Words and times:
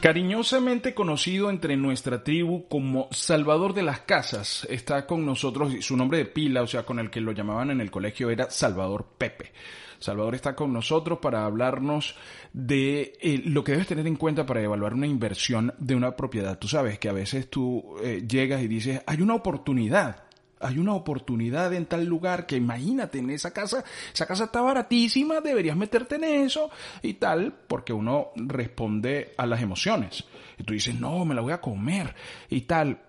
Cariñosamente 0.00 0.94
conocido 0.94 1.50
entre 1.50 1.76
nuestra 1.76 2.24
tribu 2.24 2.66
como 2.68 3.08
Salvador 3.10 3.74
de 3.74 3.82
las 3.82 4.00
Casas, 4.00 4.66
está 4.70 5.06
con 5.06 5.26
nosotros, 5.26 5.74
su 5.80 5.94
nombre 5.94 6.16
de 6.16 6.24
pila, 6.24 6.62
o 6.62 6.66
sea, 6.66 6.84
con 6.84 6.98
el 6.98 7.10
que 7.10 7.20
lo 7.20 7.32
llamaban 7.32 7.70
en 7.70 7.82
el 7.82 7.90
colegio 7.90 8.30
era 8.30 8.50
Salvador 8.50 9.08
Pepe. 9.18 9.52
Salvador 9.98 10.34
está 10.34 10.56
con 10.56 10.72
nosotros 10.72 11.18
para 11.18 11.44
hablarnos 11.44 12.16
de 12.54 13.12
eh, 13.20 13.42
lo 13.44 13.62
que 13.62 13.72
debes 13.72 13.88
tener 13.88 14.06
en 14.06 14.16
cuenta 14.16 14.46
para 14.46 14.62
evaluar 14.62 14.94
una 14.94 15.06
inversión 15.06 15.74
de 15.76 15.94
una 15.94 16.16
propiedad. 16.16 16.58
Tú 16.58 16.66
sabes 16.66 16.98
que 16.98 17.10
a 17.10 17.12
veces 17.12 17.50
tú 17.50 17.96
eh, 18.02 18.24
llegas 18.26 18.62
y 18.62 18.68
dices, 18.68 19.02
hay 19.06 19.20
una 19.20 19.34
oportunidad, 19.34 20.24
hay 20.60 20.78
una 20.78 20.94
oportunidad 20.94 21.72
en 21.72 21.86
tal 21.86 22.04
lugar 22.04 22.46
que 22.46 22.56
imagínate 22.56 23.18
en 23.18 23.30
esa 23.30 23.52
casa, 23.52 23.82
esa 24.12 24.26
casa 24.26 24.44
está 24.44 24.60
baratísima, 24.60 25.40
deberías 25.40 25.76
meterte 25.76 26.16
en 26.16 26.24
eso 26.24 26.70
y 27.02 27.14
tal, 27.14 27.52
porque 27.66 27.92
uno 27.92 28.28
responde 28.36 29.34
a 29.36 29.46
las 29.46 29.62
emociones. 29.62 30.24
Y 30.58 30.64
tú 30.64 30.74
dices, 30.74 30.94
no, 30.94 31.24
me 31.24 31.34
la 31.34 31.40
voy 31.40 31.52
a 31.52 31.60
comer 31.60 32.14
y 32.50 32.62
tal. 32.62 33.00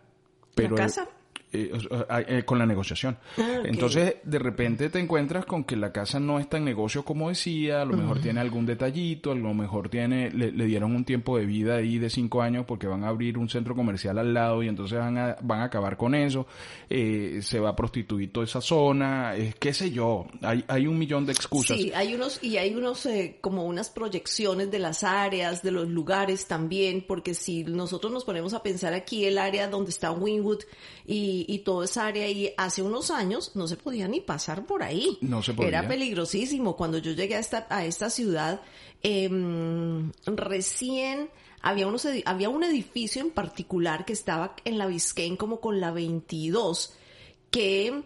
Pero, 0.55 0.75
¿La 0.75 0.83
casa? 0.83 1.07
Eh, 1.51 1.71
o 1.73 1.79
sea, 1.79 2.05
eh, 2.27 2.43
con 2.43 2.59
la 2.59 2.65
negociación. 2.65 3.17
Ah. 3.37 3.61
Entonces, 3.63 4.15
de 4.23 4.39
repente 4.39 4.89
te 4.89 4.99
encuentras 4.99 5.45
con 5.45 5.63
que 5.63 5.75
la 5.75 5.91
casa 5.91 6.19
no 6.19 6.39
está 6.39 6.57
en 6.57 6.65
negocio 6.65 7.03
como 7.03 7.29
decía, 7.29 7.81
a 7.81 7.85
lo 7.85 7.97
mejor 7.97 8.21
tiene 8.21 8.39
algún 8.39 8.65
detallito, 8.65 9.31
a 9.31 9.35
lo 9.35 9.53
mejor 9.53 9.89
tiene, 9.89 10.31
le, 10.31 10.51
le 10.51 10.65
dieron 10.65 10.95
un 10.95 11.05
tiempo 11.05 11.37
de 11.37 11.45
vida 11.45 11.75
ahí 11.75 11.97
de 11.97 12.09
cinco 12.09 12.41
años 12.41 12.65
porque 12.65 12.87
van 12.87 13.03
a 13.03 13.09
abrir 13.09 13.37
un 13.37 13.49
centro 13.49 13.75
comercial 13.75 14.17
al 14.17 14.33
lado 14.33 14.63
y 14.63 14.67
entonces 14.67 14.97
van 14.97 15.17
a, 15.17 15.37
van 15.41 15.61
a 15.61 15.63
acabar 15.65 15.97
con 15.97 16.15
eso, 16.15 16.47
eh, 16.89 17.39
se 17.41 17.59
va 17.59 17.69
a 17.69 17.75
prostituir 17.75 18.31
toda 18.31 18.45
esa 18.45 18.61
zona, 18.61 19.35
eh, 19.35 19.53
qué 19.59 19.73
sé 19.73 19.91
yo, 19.91 20.27
hay, 20.41 20.63
hay 20.67 20.87
un 20.87 20.97
millón 20.97 21.25
de 21.25 21.33
excusas. 21.33 21.77
Sí, 21.77 21.91
hay 21.93 22.13
unos, 22.15 22.43
y 22.43 22.57
hay 22.57 22.73
unos, 22.75 23.05
eh, 23.05 23.37
como 23.41 23.65
unas 23.65 23.89
proyecciones 23.89 24.71
de 24.71 24.79
las 24.79 25.03
áreas, 25.03 25.63
de 25.63 25.71
los 25.71 25.87
lugares 25.87 26.47
también, 26.47 27.03
porque 27.07 27.33
si 27.33 27.63
nosotros 27.63 28.11
nos 28.11 28.25
ponemos 28.25 28.53
a 28.53 28.63
pensar 28.63 28.93
aquí 28.93 29.25
el 29.25 29.37
área 29.37 29.67
donde 29.67 29.91
está 29.91 30.11
Winwood 30.11 30.61
y, 31.05 31.40
y 31.47 31.59
toda 31.59 31.85
esa 31.85 32.07
área 32.07 32.27
y 32.27 32.53
hace 32.57 32.81
unos 32.81 33.11
años 33.11 33.51
no 33.55 33.67
se 33.67 33.77
podía 33.77 34.07
ni 34.07 34.21
pasar 34.21 34.65
por 34.65 34.83
ahí. 34.83 35.17
No 35.21 35.41
se 35.43 35.53
podía. 35.53 35.69
Era 35.69 35.87
peligrosísimo. 35.87 36.75
Cuando 36.75 36.97
yo 36.97 37.11
llegué 37.11 37.35
a 37.35 37.39
esta, 37.39 37.67
a 37.69 37.85
esta 37.85 38.09
ciudad, 38.09 38.61
em, 39.01 40.11
recién 40.25 41.29
había, 41.61 41.87
unos, 41.87 42.07
había 42.25 42.49
un 42.49 42.63
edificio 42.63 43.21
en 43.21 43.31
particular 43.31 44.05
que 44.05 44.13
estaba 44.13 44.55
en 44.65 44.77
la 44.77 44.87
Biscayne 44.87 45.37
como 45.37 45.59
con 45.59 45.79
la 45.79 45.91
22, 45.91 46.93
que 47.51 48.03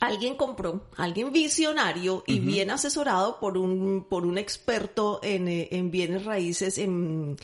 alguien 0.00 0.34
compró, 0.36 0.86
alguien 0.96 1.32
visionario 1.32 2.24
y 2.26 2.40
bien 2.40 2.70
asesorado 2.70 3.38
por 3.38 3.58
un, 3.58 4.06
por 4.08 4.24
un 4.24 4.38
experto 4.38 5.20
en, 5.22 5.48
eh, 5.48 5.68
en 5.72 5.90
bienes 5.90 6.24
raíces, 6.24 6.78
en, 6.78 7.36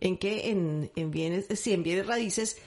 en 0.00 0.18
qué, 0.18 0.50
en, 0.50 0.90
en 0.94 1.10
bienes, 1.10 1.46
sí, 1.58 1.72
en 1.72 1.82
bienes 1.82 2.06
raíces, 2.06 2.58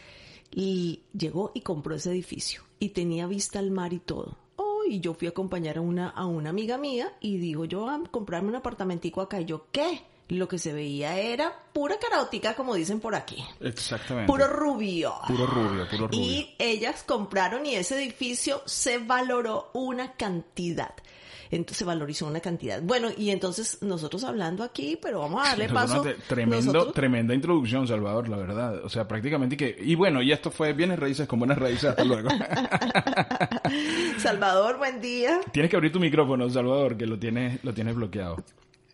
y 0.55 1.01
llegó 1.11 1.51
y 1.53 1.61
compró 1.61 1.95
ese 1.95 2.11
edificio 2.11 2.63
y 2.79 2.89
tenía 2.89 3.27
vista 3.27 3.59
al 3.59 3.71
mar 3.71 3.91
y 3.91 3.99
todo. 3.99 4.37
Oh, 4.55 4.83
y 4.87 5.01
yo 5.01 5.13
fui 5.13 5.27
a 5.27 5.31
acompañar 5.31 5.77
a 5.77 5.81
una, 5.81 6.09
a 6.09 6.25
una 6.25 6.49
amiga 6.49 6.77
mía 6.77 7.13
y 7.19 7.37
digo 7.37 7.65
yo 7.65 7.89
a 7.89 8.01
comprarme 8.09 8.49
un 8.49 8.55
apartamentico 8.55 9.19
acá 9.19 9.41
y 9.41 9.45
yo, 9.45 9.67
¿qué? 9.73 10.01
Lo 10.29 10.47
que 10.47 10.57
se 10.57 10.73
veía 10.73 11.19
era 11.19 11.53
pura 11.71 11.97
carótica, 11.99 12.55
como 12.55 12.73
dicen 12.73 12.99
por 12.99 13.13
aquí. 13.13 13.43
Exactamente. 13.61 14.25
Puro 14.31 14.47
rubio. 14.47 15.13
Puro 15.27 15.45
rubio, 15.45 15.87
puro 15.87 16.07
rubio. 16.07 16.19
Y 16.19 16.55
ellas 16.57 17.03
compraron 17.03 17.63
y 17.65 17.75
ese 17.75 17.95
edificio 18.03 18.63
se 18.65 18.97
valoró 18.97 19.69
una 19.73 20.13
cantidad. 20.13 20.93
Entonces 21.51 21.77
se 21.77 21.85
valorizó 21.85 22.25
una 22.25 22.39
cantidad. 22.39 22.81
Bueno, 22.81 23.09
y 23.15 23.29
entonces 23.29 23.77
nosotros 23.83 24.23
hablando 24.23 24.63
aquí, 24.63 24.97
pero 24.99 25.19
vamos 25.19 25.45
a 25.45 25.49
darle 25.49 25.69
paso. 25.69 26.03
Tremendo, 26.27 26.73
nosotros- 26.73 26.93
tremenda 26.95 27.35
introducción, 27.35 27.87
Salvador, 27.87 28.27
la 28.27 28.37
verdad. 28.37 28.83
O 28.83 28.89
sea, 28.89 29.07
prácticamente 29.07 29.55
que... 29.55 29.77
Y 29.79 29.93
bueno, 29.93 30.23
y 30.23 30.31
esto 30.31 30.49
fue 30.49 30.73
bienes 30.73 30.97
raíces 30.97 31.27
con 31.27 31.37
buenas 31.37 31.59
raíces. 31.59 31.91
Hasta 31.91 32.03
luego. 32.03 32.29
Salvador, 34.17 34.77
buen 34.77 34.99
día. 35.01 35.39
tienes 35.51 35.69
que 35.69 35.75
abrir 35.77 35.91
tu 35.91 35.99
micrófono, 35.99 36.49
Salvador, 36.49 36.97
que 36.97 37.05
lo 37.05 37.19
tienes, 37.19 37.63
lo 37.63 37.73
tienes 37.73 37.95
bloqueado. 37.95 38.37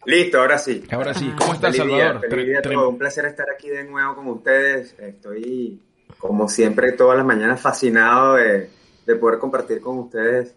Listo, 0.05 0.39
ahora 0.39 0.57
sí. 0.57 0.83
Ahora 0.91 1.13
sí, 1.13 1.31
¿cómo 1.37 1.53
estás, 1.53 1.75
Feliz 1.75 1.93
día, 1.93 2.05
Salvador? 2.07 2.29
feliz 2.29 2.61
día. 2.63 2.79
Un 2.79 2.97
placer 2.97 3.25
estar 3.25 3.45
aquí 3.49 3.69
de 3.69 3.83
nuevo 3.83 4.15
con 4.15 4.27
ustedes. 4.29 4.95
Estoy, 4.99 5.79
como 6.17 6.49
siempre, 6.49 6.91
todas 6.93 7.17
las 7.17 7.25
mañanas 7.25 7.61
fascinado 7.61 8.35
de, 8.35 8.69
de 9.05 9.15
poder 9.15 9.37
compartir 9.39 9.79
con 9.81 9.99
ustedes 9.99 10.55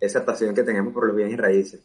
esa 0.00 0.24
pasión 0.26 0.54
que 0.54 0.62
tenemos 0.62 0.92
por 0.92 1.06
los 1.06 1.16
bienes 1.16 1.34
y 1.34 1.36
raíces. 1.36 1.80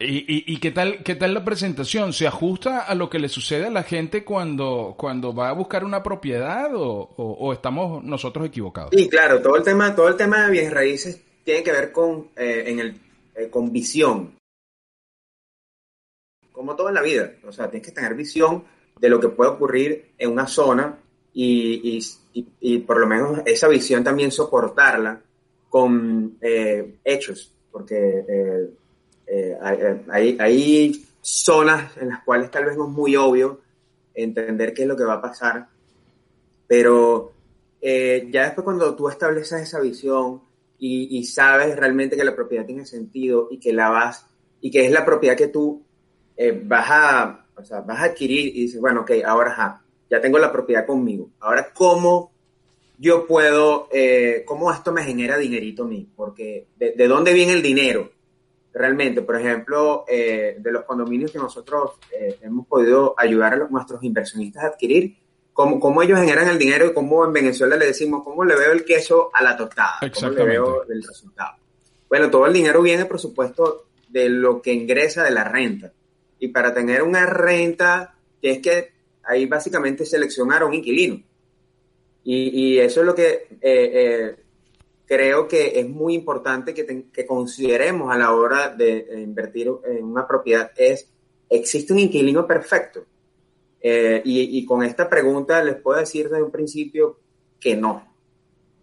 ¿Y, 0.00 0.18
y, 0.18 0.44
y 0.46 0.58
qué 0.60 0.70
tal 0.70 1.02
qué 1.02 1.16
tal 1.16 1.34
la 1.34 1.44
presentación? 1.44 2.12
¿Se 2.12 2.26
ajusta 2.26 2.82
a 2.82 2.94
lo 2.94 3.10
que 3.10 3.18
le 3.18 3.28
sucede 3.28 3.66
a 3.66 3.70
la 3.70 3.82
gente 3.82 4.24
cuando, 4.24 4.94
cuando 4.96 5.34
va 5.34 5.48
a 5.48 5.52
buscar 5.52 5.82
una 5.84 6.04
propiedad 6.04 6.72
o, 6.74 6.84
o- 7.16 7.32
o 7.40 7.52
estamos 7.52 8.04
nosotros 8.04 8.46
equivocados? 8.46 8.92
Y 8.92 9.08
claro, 9.08 9.40
todo 9.42 9.56
el 9.56 9.64
tema, 9.64 9.94
todo 9.96 10.06
el 10.08 10.14
tema 10.16 10.44
de 10.44 10.52
bienes 10.52 10.72
raíces 10.72 11.20
tiene 11.44 11.64
que 11.64 11.72
ver 11.72 11.90
con, 11.90 12.28
eh, 12.36 12.64
en 12.66 12.78
el, 12.78 12.94
eh, 13.34 13.48
con 13.50 13.72
visión. 13.72 14.37
Como 16.58 16.74
todo 16.74 16.88
en 16.88 16.94
la 16.94 17.02
vida. 17.02 17.32
O 17.46 17.52
sea, 17.52 17.70
tienes 17.70 17.86
que 17.88 17.94
tener 17.94 18.14
visión 18.16 18.64
de 18.98 19.08
lo 19.08 19.20
que 19.20 19.28
puede 19.28 19.50
ocurrir 19.52 20.10
en 20.18 20.32
una 20.32 20.48
zona 20.48 20.98
y, 21.32 21.96
y- 21.96 22.40
y- 22.40 22.48
y 22.60 22.78
por 22.78 22.98
lo 22.98 23.06
menos 23.06 23.38
esa 23.46 23.68
visión 23.68 24.02
también 24.02 24.32
soportarla 24.32 25.20
con 25.68 26.36
eh, 26.40 26.96
hechos. 27.04 27.54
Porque 27.70 28.24
eh, 28.28 28.70
eh, 29.28 29.56
hay, 30.10 30.36
hay- 30.40 31.04
zonas 31.20 31.96
en 31.98 32.08
las 32.08 32.24
cuales 32.24 32.50
tal 32.50 32.64
vez 32.64 32.76
no 32.76 32.86
es 32.86 32.90
muy 32.90 33.14
obvio 33.14 33.60
entender 34.14 34.74
qué 34.74 34.82
es 34.82 34.88
lo 34.88 34.96
que 34.96 35.04
va 35.04 35.14
a 35.14 35.22
pasar, 35.22 35.68
pero 36.66 37.32
eh, 37.80 38.28
ya 38.32 38.44
después 38.44 38.64
cuando 38.64 38.94
tú 38.96 39.08
estableces 39.08 39.62
esa 39.62 39.78
visión 39.80 40.40
y, 40.78 41.18
y 41.18 41.24
sabes 41.24 41.76
realmente 41.76 42.16
que 42.16 42.24
la 42.24 42.34
propiedad 42.34 42.64
tiene 42.66 42.84
sentido 42.86 43.48
y 43.50 43.58
que 43.60 43.72
la 43.72 43.90
vas, 43.90 44.26
y 44.60 44.70
que 44.70 44.86
es 44.86 44.90
la 44.92 45.04
propiedad 45.04 45.36
que 45.36 45.48
tú 45.48 45.82
eh, 46.38 46.58
vas, 46.64 46.86
a, 46.88 47.46
o 47.56 47.62
sea, 47.64 47.80
vas 47.80 47.98
a 47.98 48.04
adquirir 48.04 48.46
y 48.56 48.62
dices, 48.62 48.80
bueno, 48.80 49.00
ok, 49.02 49.10
ahora 49.26 49.50
ajá, 49.50 49.82
ya 50.08 50.20
tengo 50.20 50.38
la 50.38 50.50
propiedad 50.50 50.86
conmigo, 50.86 51.28
ahora 51.40 51.70
cómo 51.74 52.32
yo 52.98 53.26
puedo, 53.26 53.88
eh, 53.92 54.42
cómo 54.46 54.72
esto 54.72 54.92
me 54.92 55.04
genera 55.04 55.36
dinerito 55.36 55.82
a 55.84 55.86
mí, 55.86 56.08
porque 56.16 56.68
de, 56.76 56.92
de 56.92 57.08
dónde 57.08 57.32
viene 57.34 57.52
el 57.52 57.62
dinero 57.62 58.10
realmente, 58.72 59.22
por 59.22 59.36
ejemplo, 59.36 60.04
eh, 60.08 60.56
de 60.58 60.72
los 60.72 60.84
condominios 60.84 61.32
que 61.32 61.38
nosotros 61.38 61.92
eh, 62.12 62.38
hemos 62.42 62.66
podido 62.66 63.14
ayudar 63.18 63.54
a 63.54 63.56
los- 63.56 63.70
nuestros 63.70 64.02
inversionistas 64.04 64.62
a 64.64 64.66
adquirir, 64.68 65.16
cómo, 65.52 65.80
cómo 65.80 66.02
ellos 66.02 66.20
generan 66.20 66.48
el 66.48 66.58
dinero 66.58 66.86
y 66.86 66.92
cómo 66.94 67.24
en 67.24 67.32
Venezuela 67.32 67.76
le 67.76 67.86
decimos, 67.86 68.22
cómo 68.22 68.44
le 68.44 68.54
veo 68.56 68.70
el 68.72 68.84
queso 68.84 69.30
a 69.34 69.42
la 69.42 69.56
tostada, 69.56 69.94
cómo 70.00 70.30
le 70.30 70.44
veo 70.44 70.82
el 70.88 71.02
resultado. 71.02 71.56
Bueno, 72.08 72.30
todo 72.30 72.46
el 72.46 72.52
dinero 72.52 72.80
viene, 72.82 73.04
por 73.06 73.18
supuesto, 73.18 73.86
de 74.08 74.28
lo 74.28 74.62
que 74.62 74.72
ingresa 74.72 75.24
de 75.24 75.30
la 75.32 75.44
renta. 75.44 75.92
Y 76.38 76.48
para 76.48 76.72
tener 76.72 77.02
una 77.02 77.26
renta, 77.26 78.14
que 78.40 78.50
es 78.50 78.58
que 78.60 78.92
ahí 79.24 79.46
básicamente 79.46 80.06
seleccionar 80.06 80.62
a 80.62 80.66
un 80.66 80.74
inquilino. 80.74 81.22
Y, 82.24 82.74
y 82.74 82.78
eso 82.78 83.00
es 83.00 83.06
lo 83.06 83.14
que 83.14 83.30
eh, 83.30 83.58
eh, 83.60 84.36
creo 85.06 85.48
que 85.48 85.80
es 85.80 85.88
muy 85.88 86.14
importante 86.14 86.74
que, 86.74 86.84
ten- 86.84 87.10
que 87.10 87.26
consideremos 87.26 88.12
a 88.14 88.18
la 88.18 88.32
hora 88.34 88.68
de 88.68 89.06
invertir 89.22 89.70
en 89.84 90.04
una 90.04 90.26
propiedad. 90.26 90.70
Es, 90.76 91.08
¿existe 91.48 91.92
un 91.92 91.98
inquilino 92.00 92.46
perfecto? 92.46 93.04
Eh, 93.80 94.20
y, 94.24 94.58
y, 94.58 94.66
con 94.66 94.82
esta 94.82 95.08
pregunta 95.08 95.62
les 95.62 95.76
puedo 95.76 96.00
decir 96.00 96.28
desde 96.28 96.42
un 96.42 96.50
principio 96.50 97.18
que 97.60 97.76
no. 97.76 98.06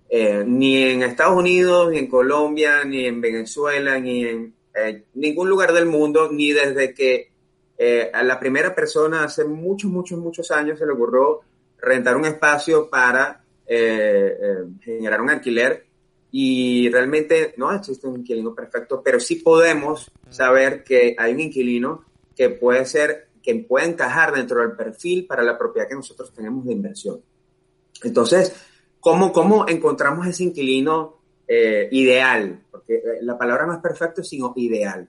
Eh, 0.09 0.43
ni 0.45 0.81
en 0.83 1.03
Estados 1.03 1.37
Unidos, 1.37 1.91
ni 1.91 1.97
en 1.99 2.07
Colombia, 2.07 2.83
ni 2.85 3.05
en 3.05 3.19
Venezuela, 3.19 3.99
ni 3.99 4.25
en 4.25 4.53
eh, 4.73 5.03
ningún 5.15 5.49
lugar 5.49 5.73
del 5.73 5.85
mundo, 5.85 6.31
ni 6.31 6.51
desde 6.53 6.93
que 6.93 7.31
eh, 7.77 8.09
a 8.13 8.23
la 8.23 8.39
primera 8.39 8.73
persona 8.73 9.23
hace 9.23 9.43
muchos, 9.45 9.91
muchos, 9.91 10.19
muchos 10.19 10.51
años 10.51 10.79
se 10.79 10.85
le 10.85 10.93
ocurrió 10.93 11.41
rentar 11.79 12.15
un 12.15 12.25
espacio 12.25 12.89
para 12.89 13.41
generar 13.67 15.21
un 15.21 15.31
alquiler 15.31 15.85
y 16.37 16.89
realmente 16.89 17.53
no 17.55 17.71
existe 17.71 18.07
un 18.07 18.19
inquilino 18.19 18.53
perfecto, 18.53 19.01
pero 19.01 19.21
sí 19.21 19.37
podemos 19.37 20.11
saber 20.29 20.83
que 20.83 21.15
hay 21.17 21.33
un 21.33 21.39
inquilino 21.39 22.03
que 22.35 22.49
puede 22.49 22.85
ser, 22.85 23.29
que 23.41 23.55
puede 23.55 23.87
encajar 23.87 24.33
dentro 24.33 24.59
del 24.59 24.73
perfil 24.73 25.25
para 25.27 25.43
la 25.43 25.57
propiedad 25.57 25.87
que 25.87 25.95
nosotros 25.95 26.33
tenemos 26.33 26.65
de 26.65 26.73
inversión. 26.73 27.21
Entonces, 28.03 28.53
¿cómo, 28.99 29.31
cómo 29.31 29.65
encontramos 29.69 30.27
ese 30.27 30.43
inquilino 30.43 31.19
eh, 31.47 31.87
ideal? 31.91 32.65
Porque 32.69 32.95
eh, 32.95 33.01
la 33.21 33.37
palabra 33.37 33.65
no 33.65 33.73
es 33.73 33.79
perfecto, 33.79 34.21
sino 34.21 34.51
ideal. 34.57 35.07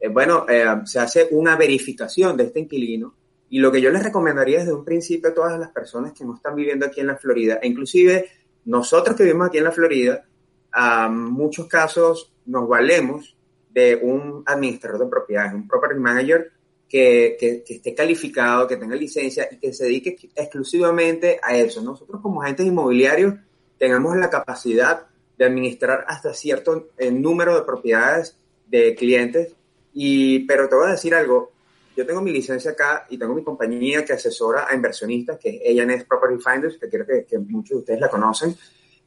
Eh, 0.00 0.08
bueno, 0.08 0.46
eh, 0.48 0.64
se 0.84 0.98
hace 0.98 1.28
una 1.30 1.56
verificación 1.56 2.36
de 2.36 2.44
este 2.44 2.60
inquilino 2.60 3.14
y 3.48 3.58
lo 3.58 3.70
que 3.70 3.80
yo 3.80 3.90
les 3.90 4.02
recomendaría 4.02 4.58
desde 4.58 4.74
un 4.74 4.84
principio 4.84 5.30
a 5.30 5.34
todas 5.34 5.58
las 5.58 5.70
personas 5.70 6.12
que 6.12 6.24
no 6.24 6.34
están 6.34 6.54
viviendo 6.54 6.86
aquí 6.86 7.00
en 7.00 7.06
la 7.06 7.16
Florida, 7.16 7.58
e 7.62 7.68
inclusive 7.68 8.28
nosotros 8.64 9.16
que 9.16 9.22
vivimos 9.22 9.48
aquí 9.48 9.58
en 9.58 9.64
la 9.64 9.72
Florida, 9.72 10.24
a 10.72 11.08
muchos 11.08 11.66
casos 11.68 12.32
nos 12.44 12.68
valemos 12.68 13.36
de 13.70 13.98
un 14.02 14.42
administrador 14.46 15.00
de 15.00 15.06
propiedades, 15.06 15.54
un 15.54 15.68
property 15.68 15.98
manager 15.98 16.52
que, 16.88 17.36
esté 17.66 17.94
calificado, 17.94 18.66
que 18.66 18.76
tenga 18.76 18.96
licencia 18.96 19.48
y 19.50 19.58
que 19.58 19.72
se 19.72 19.84
dedique 19.84 20.16
exclusivamente 20.34 21.38
a 21.42 21.56
eso. 21.56 21.82
Nosotros 21.82 22.20
como 22.20 22.42
agentes 22.42 22.66
inmobiliarios 22.66 23.34
tenemos 23.78 24.16
la 24.16 24.30
capacidad 24.30 25.06
de 25.36 25.44
administrar 25.44 26.04
hasta 26.08 26.32
cierto 26.32 26.88
eh, 26.96 27.10
número 27.10 27.54
de 27.54 27.62
propiedades 27.62 28.38
de 28.66 28.94
clientes, 28.94 29.54
y, 29.98 30.40
pero 30.40 30.68
te 30.68 30.76
voy 30.76 30.88
a 30.88 30.90
decir 30.90 31.14
algo, 31.14 31.52
yo 31.96 32.04
tengo 32.04 32.20
mi 32.20 32.30
licencia 32.30 32.72
acá 32.72 33.06
y 33.08 33.16
tengo 33.16 33.34
mi 33.34 33.42
compañía 33.42 34.04
que 34.04 34.12
asesora 34.12 34.66
a 34.68 34.74
inversionistas, 34.74 35.38
que 35.38 35.62
es 35.64 35.80
A&S 35.80 36.04
Property 36.04 36.36
Finders, 36.42 36.76
que 36.76 36.90
creo 36.90 37.06
que, 37.06 37.24
que, 37.24 37.38
muchos 37.38 37.70
de 37.70 37.76
ustedes 37.76 38.00
la 38.00 38.10
conocen, 38.10 38.54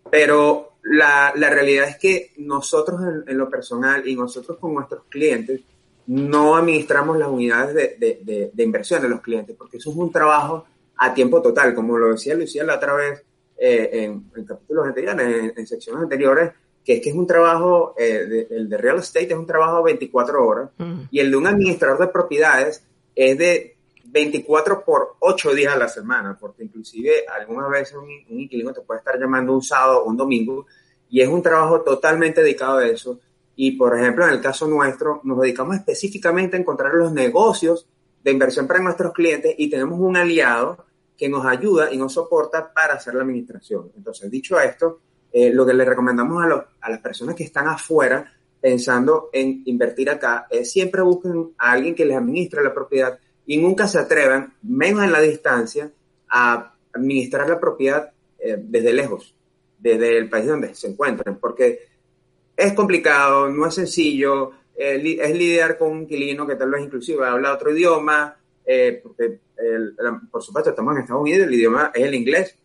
pero 0.10 0.78
la, 0.82 1.32
la 1.36 1.52
realidad 1.52 1.90
es 1.90 1.98
que 1.98 2.32
nosotros 2.38 3.00
en, 3.02 3.24
en 3.30 3.38
lo 3.38 3.48
personal 3.52 4.08
y 4.08 4.16
nosotros 4.16 4.58
con 4.58 4.74
nuestros 4.74 5.04
clientes, 5.10 5.62
no 6.08 6.58
administramos 6.58 7.20
las 7.20 7.30
unidades 7.30 7.76
de, 7.76 7.96
de, 8.00 8.20
de, 8.24 8.50
de, 8.52 8.64
inversión 8.64 9.00
de 9.00 9.10
los 9.10 9.22
clientes, 9.22 9.56
porque 9.56 9.78
eso 9.78 9.92
es 9.92 9.96
un 9.96 10.12
trabajo 10.12 10.66
a 10.98 11.14
tiempo 11.14 11.40
total, 11.40 11.76
como 11.76 12.00
lo 12.00 12.14
decía 12.14 12.34
Lucía 12.34 12.64
la 12.64 12.78
otra 12.78 12.96
vez 12.96 13.24
eh, 13.56 13.90
en, 13.92 14.32
en, 14.36 14.44
capítulos 14.44 14.88
anteriores, 14.88 15.28
en, 15.28 15.54
en, 15.56 15.68
secciones 15.68 16.02
anteriores, 16.02 16.52
que 16.84 16.94
es 16.94 17.02
que 17.02 17.10
es 17.10 17.16
un 17.16 17.28
trabajo, 17.28 17.94
eh, 17.98 18.48
el 18.50 18.70
de 18.70 18.78
real 18.78 19.00
estate 19.00 19.34
es 19.34 19.38
un 19.38 19.46
trabajo 19.46 19.84
24 19.84 20.46
horas, 20.46 20.70
mm. 20.78 21.02
y 21.12 21.20
el 21.20 21.32
de 21.32 21.38
un 21.38 21.48
administrador 21.48 22.00
de 22.00 22.08
propiedades 22.08 22.84
es 23.16 23.38
de 23.38 23.76
24 24.06 24.84
por 24.84 25.16
8 25.20 25.54
días 25.54 25.76
a 25.76 25.78
la 25.78 25.88
semana, 25.88 26.38
porque 26.40 26.64
inclusive 26.64 27.26
algunas 27.28 27.70
veces 27.70 27.96
un, 27.96 28.10
un 28.30 28.40
inquilino 28.40 28.74
te 28.74 28.82
puede 28.82 29.00
estar 29.00 29.20
llamando 29.20 29.54
un 29.54 29.62
sábado 29.62 30.04
o 30.04 30.10
un 30.10 30.18
domingo, 30.18 30.66
y 31.10 31.22
es 31.22 31.28
un 31.28 31.42
trabajo 31.42 31.82
totalmente 31.82 32.42
dedicado 32.42 32.78
a 32.78 32.88
eso 32.88 33.20
y, 33.62 33.72
por 33.72 34.00
ejemplo, 34.00 34.26
en 34.26 34.32
el 34.32 34.40
caso 34.40 34.70
nuestro, 34.70 35.20
nos 35.26 35.42
dedicamos 35.42 35.76
específicamente 35.76 36.56
a 36.56 36.62
encontrar 36.62 36.94
los 36.94 37.12
negocios 37.12 37.90
de 38.24 38.32
inversión 38.32 38.68
para 38.68 38.80
nuestros 38.80 39.12
clientes 39.12 39.54
y 39.58 39.70
tenemos 39.70 40.00
un 40.00 40.16
aliado 40.16 40.86
que 41.18 41.28
nos 41.28 41.46
ayuda 41.46 41.92
y 41.92 41.98
nos 41.98 42.14
soporta 42.14 42.72
para 42.72 42.94
hacer 42.94 43.16
la 43.16 43.24
administración. 43.24 43.92
Entonces, 43.98 44.32
dicho 44.32 44.58
esto, 44.62 45.02
eh, 45.32 45.52
lo 45.52 45.66
que 45.66 45.74
le 45.74 45.86
recomendamos 45.86 46.44
a, 46.44 46.48
los, 46.48 46.64
a, 46.82 46.90
las 46.90 47.00
personas 47.02 47.36
que 47.36 47.44
están 47.44 47.68
afuera 47.68 48.34
pensando 48.60 49.30
en 49.32 49.62
invertir 49.66 50.10
acá 50.10 50.48
es 50.50 50.72
siempre 50.72 51.02
busquen 51.02 51.52
a 51.58 51.72
alguien 51.72 51.94
que 51.94 52.06
les 52.06 52.18
administre 52.18 52.64
la 52.64 52.74
propiedad 52.74 53.20
y 53.46 53.58
nunca 53.58 53.88
se 53.88 54.00
atrevan, 54.00 54.54
menos 54.64 55.04
en 55.04 55.12
la 55.12 55.22
distancia, 55.22 55.92
a 56.30 56.74
administrar 56.94 57.48
la 57.48 57.60
propiedad 57.60 58.12
eh, 58.40 58.58
desde 58.60 58.94
lejos, 58.94 59.36
desde 59.78 60.18
el 60.18 60.30
país 60.30 60.48
donde 60.48 60.74
se 60.76 60.88
encuentren, 60.88 61.38
porque 61.38 61.80
es 62.58 62.74
complicado, 62.74 63.50
no 63.50 63.68
es 63.68 63.76
sencillo, 63.76 64.52
eh, 64.76 65.20
es 65.22 65.36
lidiar 65.36 65.78
con 65.78 65.92
un 65.92 66.02
inquilino 66.02 66.46
que 66.46 66.56
tal 66.56 66.72
vez 66.72 66.84
inclusive 66.84 67.26
habla 67.26 67.54
otro 67.54 67.72
idioma, 67.72 68.36
porque 69.02 69.40
por 70.30 70.44
supuesto 70.44 70.70
estamos 70.70 70.96
en 70.96 71.02
Estados 71.02 71.24
Unidos, 71.24 71.48
el 71.48 71.54
idioma 71.56 71.92
es 71.94 72.04
el 72.04 72.14
inglés, 72.14 72.59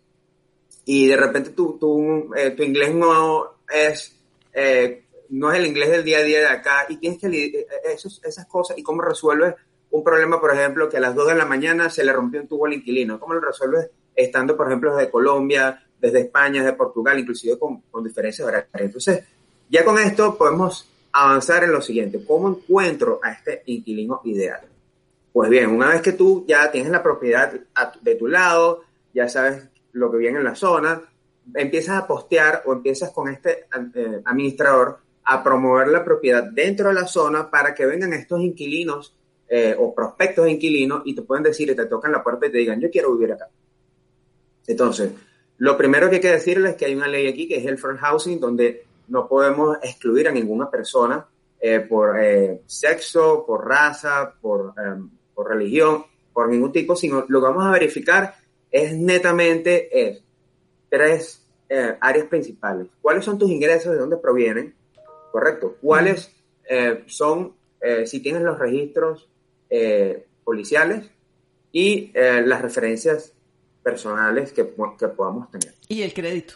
y 0.84 1.06
de 1.06 1.16
repente 1.16 1.50
tu, 1.50 1.78
tu, 1.78 2.34
eh, 2.34 2.50
tu 2.50 2.62
inglés 2.62 2.94
no 2.94 3.56
es, 3.72 4.16
eh, 4.52 5.04
no 5.30 5.52
es 5.52 5.58
el 5.58 5.66
inglés 5.66 5.90
del 5.90 6.04
día 6.04 6.18
a 6.18 6.22
día 6.22 6.40
de 6.40 6.46
acá, 6.46 6.86
y 6.88 6.96
tienes 6.96 7.18
que 7.18 7.28
lidiar 7.28 7.64
esos, 7.84 8.20
esas 8.24 8.46
cosas, 8.46 8.78
y 8.78 8.82
cómo 8.82 9.02
resuelves 9.02 9.54
un 9.90 10.02
problema, 10.02 10.40
por 10.40 10.52
ejemplo, 10.52 10.88
que 10.88 10.96
a 10.96 11.00
las 11.00 11.14
2 11.14 11.28
de 11.28 11.34
la 11.36 11.44
mañana 11.44 11.88
se 11.88 12.04
le 12.04 12.12
rompió 12.12 12.40
un 12.40 12.48
tubo 12.48 12.66
al 12.66 12.72
inquilino, 12.72 13.20
cómo 13.20 13.34
lo 13.34 13.40
resuelves 13.40 13.90
estando, 14.14 14.56
por 14.56 14.66
ejemplo, 14.66 14.96
desde 14.96 15.10
Colombia, 15.10 15.86
desde 16.00 16.20
España, 16.20 16.62
desde 16.62 16.76
Portugal, 16.76 17.18
inclusive 17.18 17.58
con, 17.58 17.80
con 17.90 18.02
diferencias 18.02 18.46
horarias. 18.46 18.68
Entonces, 18.74 19.24
ya 19.70 19.84
con 19.84 19.98
esto 19.98 20.36
podemos 20.36 20.90
avanzar 21.12 21.64
en 21.64 21.72
lo 21.72 21.80
siguiente. 21.80 22.24
¿Cómo 22.26 22.48
encuentro 22.48 23.20
a 23.22 23.32
este 23.32 23.62
inquilino 23.66 24.20
ideal? 24.24 24.62
Pues 25.32 25.48
bien, 25.48 25.70
una 25.70 25.88
vez 25.88 26.02
que 26.02 26.12
tú 26.12 26.44
ya 26.46 26.70
tienes 26.70 26.90
la 26.90 27.02
propiedad 27.02 27.52
de 28.00 28.14
tu 28.16 28.26
lado, 28.26 28.82
ya 29.12 29.28
sabes 29.28 29.68
lo 29.94 30.10
que 30.10 30.18
viene 30.18 30.38
en 30.38 30.44
la 30.44 30.54
zona, 30.54 31.02
empiezas 31.54 32.02
a 32.02 32.06
postear 32.06 32.62
o 32.66 32.72
empiezas 32.72 33.10
con 33.10 33.28
este 33.28 33.66
eh, 33.94 34.20
administrador 34.24 34.98
a 35.24 35.42
promover 35.42 35.88
la 35.88 36.04
propiedad 36.04 36.44
dentro 36.44 36.88
de 36.88 36.94
la 36.94 37.06
zona 37.06 37.50
para 37.50 37.74
que 37.74 37.86
vengan 37.86 38.12
estos 38.12 38.40
inquilinos 38.40 39.16
eh, 39.48 39.74
o 39.78 39.94
prospectos 39.94 40.44
de 40.44 40.52
inquilinos 40.52 41.02
y 41.04 41.14
te 41.14 41.22
pueden 41.22 41.44
decir 41.44 41.70
y 41.70 41.74
te 41.74 41.86
tocan 41.86 42.12
la 42.12 42.22
puerta 42.22 42.46
y 42.46 42.52
te 42.52 42.58
digan, 42.58 42.80
yo 42.80 42.90
quiero 42.90 43.14
vivir 43.14 43.32
acá. 43.32 43.48
Entonces, 44.66 45.12
lo 45.58 45.76
primero 45.76 46.08
que 46.08 46.16
hay 46.16 46.20
que 46.20 46.32
decirles 46.32 46.72
es 46.72 46.76
que 46.76 46.86
hay 46.86 46.94
una 46.94 47.08
ley 47.08 47.28
aquí 47.28 47.46
que 47.46 47.56
es 47.56 47.66
el 47.66 47.78
front 47.78 48.00
housing, 48.00 48.40
donde 48.40 48.84
no 49.08 49.28
podemos 49.28 49.76
excluir 49.82 50.28
a 50.28 50.32
ninguna 50.32 50.70
persona 50.70 51.26
eh, 51.60 51.80
por 51.80 52.18
eh, 52.20 52.62
sexo, 52.66 53.44
por 53.46 53.66
raza, 53.66 54.34
por, 54.40 54.74
eh, 54.78 55.00
por, 55.34 55.48
religión, 55.48 56.04
por 56.32 56.48
ningún 56.48 56.72
tipo, 56.72 56.96
sino 56.96 57.24
lo 57.28 57.40
que 57.40 57.46
vamos 57.46 57.64
a 57.64 57.70
verificar 57.70 58.34
es 58.74 58.96
netamente 58.96 60.08
es 60.08 60.22
tres 60.90 61.46
eh, 61.68 61.96
áreas 62.00 62.26
principales. 62.26 62.88
¿Cuáles 63.00 63.24
son 63.24 63.38
tus 63.38 63.50
ingresos? 63.50 63.92
¿De 63.92 63.98
dónde 63.98 64.16
provienen? 64.16 64.74
Correcto. 65.30 65.76
¿Cuáles 65.80 66.30
son, 67.06 67.54
si 68.06 68.20
tienes 68.20 68.42
los 68.42 68.58
registros 68.58 69.28
policiales 70.44 71.10
y 71.72 72.12
las 72.14 72.62
referencias 72.62 73.32
personales 73.82 74.52
que, 74.52 74.72
que 74.98 75.08
podamos 75.08 75.50
tener? 75.50 75.74
Y 75.88 76.02
el 76.02 76.14
crédito. 76.14 76.54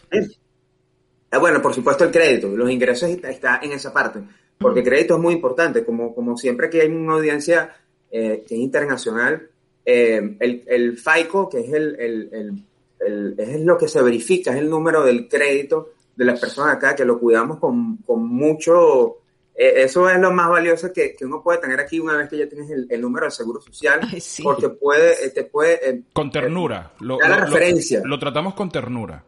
Ah, 1.31 1.37
bueno, 1.37 1.61
por 1.61 1.73
supuesto 1.73 2.03
el 2.05 2.11
crédito, 2.11 2.47
los 2.47 2.71
ingresos 2.71 3.09
está, 3.09 3.29
está 3.29 3.59
en 3.61 3.71
esa 3.71 3.93
parte, 3.93 4.19
porque 4.57 4.83
crédito 4.83 5.15
es 5.15 5.21
muy 5.21 5.35
importante, 5.35 5.85
como, 5.85 6.15
como 6.15 6.35
siempre 6.35 6.69
que 6.69 6.81
hay 6.81 6.87
una 6.87 7.13
audiencia 7.13 7.75
eh, 8.09 8.43
que 8.47 8.55
es 8.55 8.61
internacional, 8.61 9.47
eh, 9.85 10.37
el, 10.39 10.63
el, 10.67 10.97
FICO, 10.97 11.49
que 11.49 11.59
es, 11.61 11.73
el, 11.73 11.95
el, 11.99 12.65
el, 12.99 13.35
es 13.37 13.61
lo 13.61 13.77
que 13.77 13.87
se 13.87 14.01
verifica, 14.01 14.51
es 14.51 14.57
el 14.57 14.69
número 14.69 15.03
del 15.03 15.27
crédito 15.27 15.93
de 16.15 16.25
las 16.25 16.39
personas 16.39 16.75
acá, 16.75 16.95
que 16.95 17.05
lo 17.05 17.19
cuidamos 17.19 17.59
con, 17.59 17.97
con 17.97 18.27
mucho, 18.27 19.17
eh, 19.55 19.83
eso 19.83 20.09
es 20.09 20.19
lo 20.19 20.31
más 20.31 20.49
valioso 20.49 20.91
que, 20.91 21.15
que, 21.15 21.25
uno 21.25 21.41
puede 21.41 21.59
tener 21.59 21.79
aquí 21.79 21.99
una 21.99 22.17
vez 22.17 22.29
que 22.29 22.37
ya 22.37 22.49
tienes 22.49 22.69
el, 22.69 23.01
número 23.01 23.25
de 23.25 23.31
seguro 23.31 23.61
social, 23.61 24.01
Ay, 24.11 24.19
sí. 24.19 24.43
porque 24.43 24.69
puede, 24.69 25.29
te 25.29 25.43
puede... 25.45 26.03
con 26.13 26.29
ternura, 26.29 26.93
lo, 26.99 27.17
da 27.17 27.29
la 27.29 27.39
lo, 27.39 27.45
referencia. 27.45 28.01
Lo, 28.01 28.09
lo 28.09 28.19
tratamos 28.19 28.53
con 28.53 28.69
ternura 28.69 29.23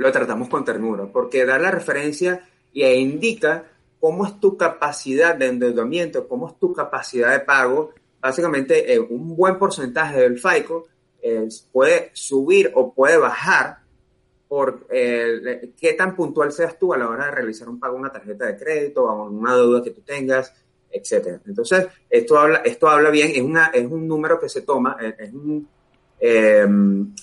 lo 0.00 0.10
tratamos 0.10 0.48
con 0.48 0.64
ternura, 0.64 1.04
porque 1.12 1.44
da 1.44 1.58
la 1.58 1.70
referencia 1.70 2.48
e 2.72 2.98
indica 2.98 3.66
cómo 4.00 4.24
es 4.24 4.40
tu 4.40 4.56
capacidad 4.56 5.36
de 5.36 5.48
endeudamiento, 5.48 6.26
cómo 6.26 6.48
es 6.48 6.58
tu 6.58 6.72
capacidad 6.72 7.32
de 7.32 7.40
pago. 7.40 7.92
Básicamente, 8.20 8.92
eh, 8.92 8.98
un 8.98 9.36
buen 9.36 9.58
porcentaje 9.58 10.20
del 10.20 10.38
FICO 10.38 10.86
eh, 11.22 11.48
puede 11.72 12.10
subir 12.12 12.70
o 12.74 12.92
puede 12.92 13.16
bajar 13.16 13.78
por 14.48 14.86
eh, 14.90 15.72
qué 15.80 15.92
tan 15.92 16.14
puntual 16.16 16.52
seas 16.52 16.78
tú 16.78 16.92
a 16.92 16.98
la 16.98 17.08
hora 17.08 17.26
de 17.26 17.30
realizar 17.30 17.68
un 17.68 17.78
pago, 17.78 17.96
una 17.96 18.12
tarjeta 18.12 18.46
de 18.46 18.56
crédito, 18.56 19.04
o 19.04 19.30
una 19.30 19.54
deuda 19.54 19.82
que 19.82 19.90
tú 19.90 20.00
tengas, 20.02 20.52
etcétera. 20.90 21.40
Entonces, 21.46 21.86
esto 22.08 22.38
habla, 22.38 22.58
esto 22.58 22.88
habla 22.88 23.10
bien, 23.10 23.30
es, 23.32 23.42
una, 23.42 23.66
es 23.66 23.86
un 23.86 24.08
número 24.08 24.40
que 24.40 24.48
se 24.48 24.62
toma, 24.62 24.96
es 25.18 25.32
un 25.32 25.68
eh, 26.20 26.66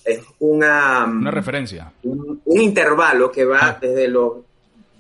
es 0.04 0.22
una, 0.40 1.06
una 1.06 1.32
referencia. 1.32 1.94
Un, 2.04 2.42
un, 2.44 2.62
intervalo 2.62 3.32
que 3.32 3.46
va 3.46 3.60
ah. 3.62 3.78
desde 3.80 4.08
los 4.08 4.38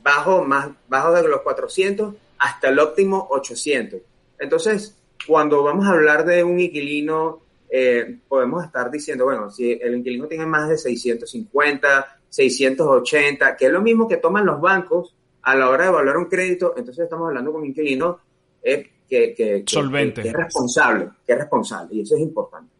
bajos, 0.03 0.47
más 0.47 0.69
bajos 0.87 1.15
de 1.21 1.27
los 1.27 1.41
400 1.41 2.13
hasta 2.37 2.69
el 2.69 2.77
óptimo 2.77 3.27
800. 3.31 3.99
Entonces, 4.37 4.95
cuando 5.27 5.63
vamos 5.63 5.85
a 5.85 5.91
hablar 5.91 6.25
de 6.25 6.43
un 6.43 6.59
inquilino 6.59 7.39
eh, 7.69 8.19
podemos 8.29 8.63
estar 8.63 8.89
diciendo, 8.89 9.25
bueno, 9.25 9.51
si 9.51 9.73
el 9.73 9.95
inquilino 9.95 10.25
tiene 10.27 10.45
más 10.45 10.69
de 10.69 10.77
650, 10.77 12.19
680, 12.29 13.55
que 13.57 13.65
es 13.65 13.71
lo 13.71 13.81
mismo 13.81 14.07
que 14.07 14.17
toman 14.17 14.45
los 14.45 14.61
bancos 14.61 15.13
a 15.41 15.55
la 15.55 15.69
hora 15.69 15.83
de 15.83 15.89
evaluar 15.89 16.17
un 16.17 16.25
crédito, 16.25 16.73
entonces 16.77 17.03
estamos 17.03 17.27
hablando 17.27 17.51
con 17.51 17.61
un 17.61 17.67
inquilino 17.67 18.19
eh, 18.63 18.89
que, 19.09 19.33
que, 19.33 19.63
Solvente. 19.65 20.21
que 20.21 20.29
es 20.29 20.33
responsable, 20.33 21.09
que 21.25 21.33
es 21.33 21.37
responsable, 21.39 21.95
y 21.95 22.01
eso 22.01 22.15
es 22.15 22.21
importante. 22.21 22.71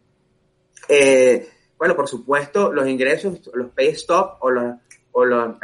Eh, 0.88 1.48
bueno, 1.78 1.94
por 1.94 2.08
supuesto, 2.08 2.72
los 2.72 2.86
ingresos, 2.88 3.50
los 3.54 3.70
pay 3.70 3.88
stop 3.88 4.36
o 4.40 4.50
los, 4.50 4.74
o 5.12 5.24
los, 5.24 5.54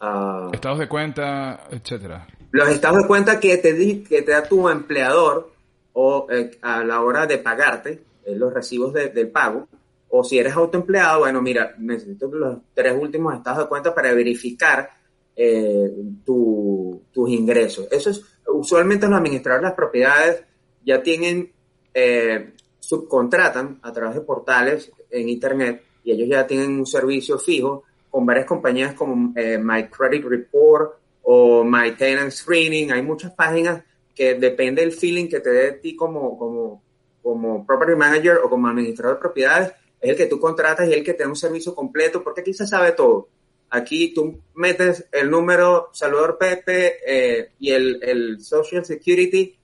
ah, 0.00 0.50
Estados 0.52 0.78
de 0.78 0.88
cuenta, 0.88 1.66
etcétera. 1.70 2.26
los 2.50 2.68
estados 2.68 2.98
de 3.02 3.06
cuenta 3.06 3.40
que 3.40 3.56
te, 3.58 3.72
di- 3.72 4.02
que 4.02 4.22
te 4.22 4.32
da 4.32 4.42
tu 4.42 4.68
empleador 4.68 5.52
o 5.94 6.26
eh, 6.30 6.58
a 6.62 6.84
la 6.84 7.00
hora 7.02 7.26
de 7.26 7.38
pagarte, 7.38 8.02
eh, 8.24 8.34
los 8.36 8.52
recibos 8.52 8.92
de- 8.92 9.08
del 9.08 9.30
pago, 9.30 9.66
o 10.08 10.22
si 10.22 10.38
eres 10.38 10.54
autoempleado, 10.54 11.20
bueno, 11.20 11.42
mira, 11.42 11.74
necesito 11.78 12.28
los 12.28 12.58
tres 12.74 12.94
últimos 13.00 13.34
estados 13.34 13.60
de 13.64 13.68
cuenta 13.68 13.94
para 13.94 14.12
verificar 14.14 14.88
eh, 15.36 15.90
tu- 16.24 17.02
tus 17.10 17.28
ingresos. 17.30 17.88
Eso 17.90 18.10
es, 18.10 18.22
usualmente 18.46 19.08
los 19.08 19.18
administradores 19.18 19.62
de 19.62 19.68
las 19.68 19.74
propiedades 19.76 20.44
ya 20.84 21.02
tienen, 21.02 21.50
eh, 21.92 22.52
subcontratan 22.78 23.80
a 23.82 23.92
través 23.92 24.14
de 24.14 24.20
portales 24.20 24.92
en 25.10 25.28
internet 25.28 25.82
y 26.04 26.12
ellos 26.12 26.28
ya 26.28 26.46
tienen 26.46 26.78
un 26.78 26.86
servicio 26.86 27.38
fijo 27.38 27.82
con 28.10 28.24
varias 28.24 28.46
compañías 28.46 28.94
como 28.94 29.32
eh, 29.36 29.58
My 29.58 29.88
Credit 29.88 30.24
Report 30.24 30.92
o 31.22 31.64
My 31.64 31.90
Tenant 31.92 32.30
Screening. 32.30 32.92
Hay 32.92 33.02
muchas 33.02 33.32
páginas 33.32 33.82
que 34.14 34.34
depende 34.34 34.82
del 34.82 34.92
feeling 34.92 35.28
que 35.28 35.40
te 35.40 35.50
dé 35.50 35.72
ti 35.72 35.96
como, 35.96 36.38
como, 36.38 36.82
como 37.22 37.66
property 37.66 37.96
manager 37.96 38.38
o 38.44 38.50
como 38.50 38.68
administrador 38.68 39.16
de 39.16 39.20
propiedades, 39.20 39.72
es 40.00 40.10
el 40.10 40.16
que 40.16 40.26
tú 40.26 40.38
contratas 40.38 40.88
y 40.88 40.92
el 40.92 41.02
que 41.02 41.14
te 41.14 41.24
da 41.24 41.28
un 41.28 41.36
servicio 41.36 41.74
completo, 41.74 42.22
porque 42.22 42.42
aquí 42.42 42.52
se 42.52 42.66
sabe 42.66 42.92
todo. 42.92 43.28
Aquí 43.70 44.14
tú 44.14 44.40
metes 44.54 45.06
el 45.10 45.30
número 45.30 45.90
Salvador 45.92 46.36
Pepe 46.38 46.98
eh, 47.06 47.50
y 47.58 47.70
el, 47.70 47.98
el 48.02 48.40
Social 48.40 48.84
Security 48.84 49.56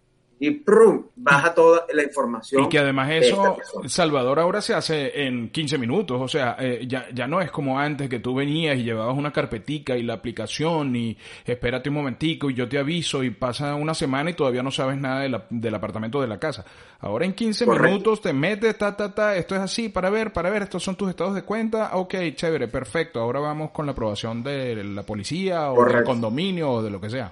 y 0.42 0.50
¡prum! 0.52 1.02
baja 1.16 1.54
toda 1.54 1.85
la 1.92 2.02
información. 2.02 2.64
Y 2.64 2.68
que 2.70 2.78
además 2.78 3.11
eso. 3.12 3.59
Salvador 3.87 4.40
ahora 4.40 4.62
se 4.62 4.73
hace 4.75 5.26
en 5.26 5.50
15 5.50 5.76
minutos, 5.76 6.18
o 6.18 6.26
sea, 6.28 6.56
eh, 6.59 6.87
ya, 6.88 7.06
ya 7.12 7.26
no 7.26 7.42
es 7.42 7.50
como 7.50 7.78
antes 7.78 8.09
que 8.09 8.20
tú 8.20 8.35
venías 8.35 8.78
y 8.78 8.85
llevabas 8.85 9.16
una 9.18 9.32
carpetica 9.35 9.99
y 9.99 10.02
la 10.02 10.14
aplicación 10.14 10.97
y 10.97 11.16
espérate 11.44 11.90
un 11.90 11.97
momentico 11.97 12.49
y 12.49 12.54
yo 12.54 12.66
te 12.68 12.78
aviso 12.78 13.23
y 13.23 13.28
pasa 13.30 13.75
una 13.75 13.92
semana 13.92 14.30
y 14.30 14.35
todavía 14.35 14.62
no 14.62 14.70
sabes 14.70 14.97
nada 14.97 15.20
de 15.20 15.28
la- 15.28 15.44
del 15.50 15.75
apartamento 15.75 16.20
de 16.23 16.26
la 16.28 16.38
casa. 16.38 16.64
Ahora 17.00 17.26
en 17.26 17.35
15 17.35 17.66
Correcto. 17.66 17.88
minutos 17.88 18.23
te 18.23 18.32
metes, 18.32 18.78
ta, 18.78 18.97
ta, 18.97 19.14
ta, 19.14 19.37
esto 19.37 19.54
es 19.54 19.61
así, 19.61 19.90
para 19.90 20.09
ver, 20.09 20.32
para 20.32 20.49
ver, 20.49 20.62
estos 20.62 20.82
son 20.82 20.97
tus 20.97 21.11
estados 21.11 21.35
de 21.35 21.42
cuenta, 21.42 21.90
ok, 21.97 22.14
chévere, 22.35 22.66
perfecto, 22.68 23.20
ahora 23.20 23.40
vamos 23.40 23.73
con 23.73 23.85
la 23.85 23.92
aprobación 23.92 24.42
de 24.42 24.82
la 24.85 25.02
policía 25.02 25.70
o 25.70 25.75
del 25.75 25.85
Correcto. 25.85 26.04
condominio 26.11 26.70
o 26.70 26.82
de 26.82 26.90
lo 26.90 26.99
que 26.99 27.11
sea. 27.11 27.30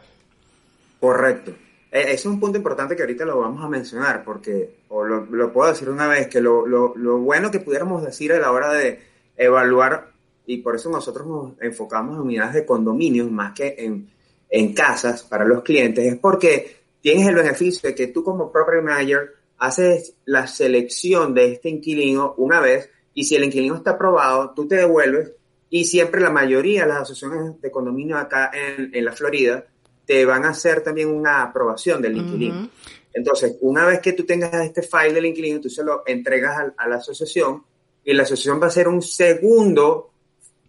Correcto. 1.00 1.52
Eh, 1.90 2.06
es 2.08 2.26
un 2.26 2.38
punto 2.38 2.58
importante 2.58 2.94
que 2.94 3.02
ahorita 3.02 3.24
lo 3.24 3.40
vamos 3.40 3.64
a 3.64 3.68
mencionar, 3.68 4.22
porque, 4.24 4.80
o 4.88 5.04
lo, 5.04 5.24
lo 5.24 5.52
puedo 5.52 5.70
decir 5.70 5.88
una 5.88 6.06
vez, 6.06 6.28
que 6.28 6.40
lo, 6.40 6.66
lo, 6.66 6.94
lo 6.96 7.18
bueno 7.18 7.50
que 7.50 7.60
pudiéramos 7.60 8.04
decir 8.04 8.32
a 8.32 8.38
la 8.38 8.52
hora 8.52 8.72
de 8.72 9.00
evaluar, 9.36 10.12
y 10.46 10.58
por 10.58 10.76
eso 10.76 10.90
nosotros 10.90 11.26
nos 11.26 11.52
enfocamos 11.60 12.16
en 12.16 12.22
unidades 12.22 12.54
de 12.54 12.66
condominios 12.66 13.30
más 13.30 13.52
que 13.52 13.74
en, 13.78 14.08
en 14.50 14.74
casas 14.74 15.22
para 15.22 15.44
los 15.44 15.62
clientes, 15.62 16.04
es 16.04 16.18
porque 16.18 16.76
tienes 17.00 17.26
el 17.26 17.34
beneficio 17.34 17.88
de 17.88 17.94
que 17.94 18.08
tú 18.08 18.22
como 18.22 18.50
property 18.50 18.82
manager 18.82 19.34
haces 19.58 20.14
la 20.24 20.46
selección 20.46 21.34
de 21.34 21.52
este 21.52 21.68
inquilino 21.68 22.34
una 22.36 22.60
vez, 22.60 22.90
y 23.14 23.24
si 23.24 23.34
el 23.34 23.44
inquilino 23.44 23.76
está 23.76 23.92
aprobado, 23.92 24.52
tú 24.54 24.68
te 24.68 24.76
devuelves, 24.76 25.32
y 25.70 25.84
siempre 25.84 26.20
la 26.20 26.30
mayoría 26.30 26.82
de 26.82 26.88
las 26.88 27.02
asociaciones 27.02 27.60
de 27.60 27.70
condominio 27.70 28.16
acá 28.16 28.50
en, 28.54 28.94
en 28.94 29.04
la 29.04 29.12
Florida, 29.12 29.66
te 30.08 30.24
van 30.24 30.46
a 30.46 30.48
hacer 30.50 30.80
también 30.80 31.08
una 31.10 31.42
aprobación 31.42 32.00
del 32.00 32.16
inquilino. 32.16 32.70
Entonces, 33.12 33.56
una 33.60 33.84
vez 33.84 34.00
que 34.00 34.14
tú 34.14 34.24
tengas 34.24 34.54
este 34.64 34.80
file 34.80 35.12
del 35.12 35.26
inquilino, 35.26 35.60
tú 35.60 35.68
se 35.68 35.84
lo 35.84 36.02
entregas 36.06 36.72
a, 36.78 36.88
la 36.88 36.96
asociación 36.96 37.62
y 38.04 38.14
la 38.14 38.22
asociación 38.22 38.58
va 38.58 38.64
a 38.64 38.68
hacer 38.68 38.88
un 38.88 39.02
segundo, 39.02 40.10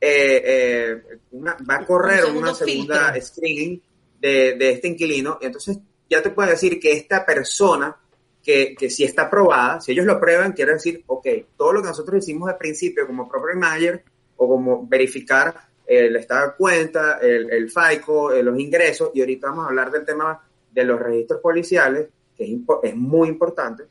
eh, 0.02 0.42
eh, 0.46 1.18
una- 1.32 1.56
va 1.70 1.76
a 1.76 1.86
correr 1.86 2.26
Un 2.26 2.38
una 2.38 2.54
segunda 2.54 3.14
filtro. 3.14 3.28
screening 3.28 3.82
de, 4.20 4.56
de 4.56 4.70
este 4.72 4.90
inquilino. 4.90 5.38
Y 5.42 5.46
entonces 5.46 5.80
ya 6.10 6.22
te 6.22 6.32
puede 6.32 6.52
decir 6.52 6.78
que 6.78 6.92
esta 6.92 7.26
persona, 7.26 7.96
que, 8.44 8.76
que 8.78 8.90
si 8.90 9.06
está 9.06 9.24
aprobada, 9.24 9.80
si 9.80 9.94
ellos 9.94 10.06
lo 10.06 10.14
aprueban, 10.14 10.52
quiere 10.52 10.74
decir, 10.74 11.02
ok, 11.08 11.28
todo 11.56 11.72
lo 11.72 11.82
que 11.82 11.88
nosotros 11.88 12.22
hicimos 12.22 12.50
al 12.50 12.58
principio 12.58 13.08
como 13.08 13.30
property 13.30 13.58
manager 13.58 14.04
o 14.36 14.50
como 14.50 14.86
verificar 14.86 15.69
el 15.90 16.16
estado 16.16 16.48
de 16.48 16.54
cuenta, 16.56 17.18
el, 17.22 17.52
el 17.52 17.70
FICO, 17.72 18.32
eh, 18.34 18.44
los 18.44 18.60
ingresos, 18.60 19.12
y 19.14 19.22
ahorita 19.22 19.48
vamos 19.50 19.66
a 19.66 19.70
hablar 19.70 19.90
del 19.92 20.06
tema 20.06 20.42
de 20.72 20.84
los 20.84 21.00
registros 21.00 21.42
policiales, 21.42 22.08
que 22.38 22.44
es, 22.44 22.50
impo- 22.52 22.80
es 22.84 22.96
muy 22.96 23.28
importante. 23.28 23.84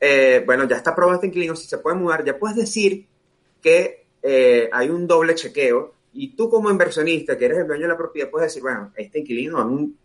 Eh, 0.00 0.42
bueno, 0.46 0.64
ya 0.68 0.76
está 0.76 0.90
aprobado 0.90 1.16
este 1.16 1.26
inquilino, 1.26 1.54
si 1.56 1.66
se 1.66 1.78
puede 1.78 1.96
mudar, 1.96 2.24
ya 2.24 2.38
puedes 2.38 2.56
decir 2.56 3.06
que 3.60 4.06
eh, 4.22 4.68
hay 4.72 4.88
un 4.88 5.06
doble 5.06 5.34
chequeo, 5.34 5.94
y 6.14 6.36
tú 6.36 6.48
como 6.48 6.70
inversionista, 6.70 7.36
que 7.36 7.46
eres 7.46 7.58
el 7.58 7.66
dueño 7.66 7.82
de 7.82 7.88
la 7.88 7.96
propiedad, 7.96 8.30
puedes 8.30 8.48
decir, 8.48 8.62
bueno, 8.62 8.92
este 8.96 9.18
inquilino 9.20 9.58
es 9.58 9.64
un- 9.64 9.98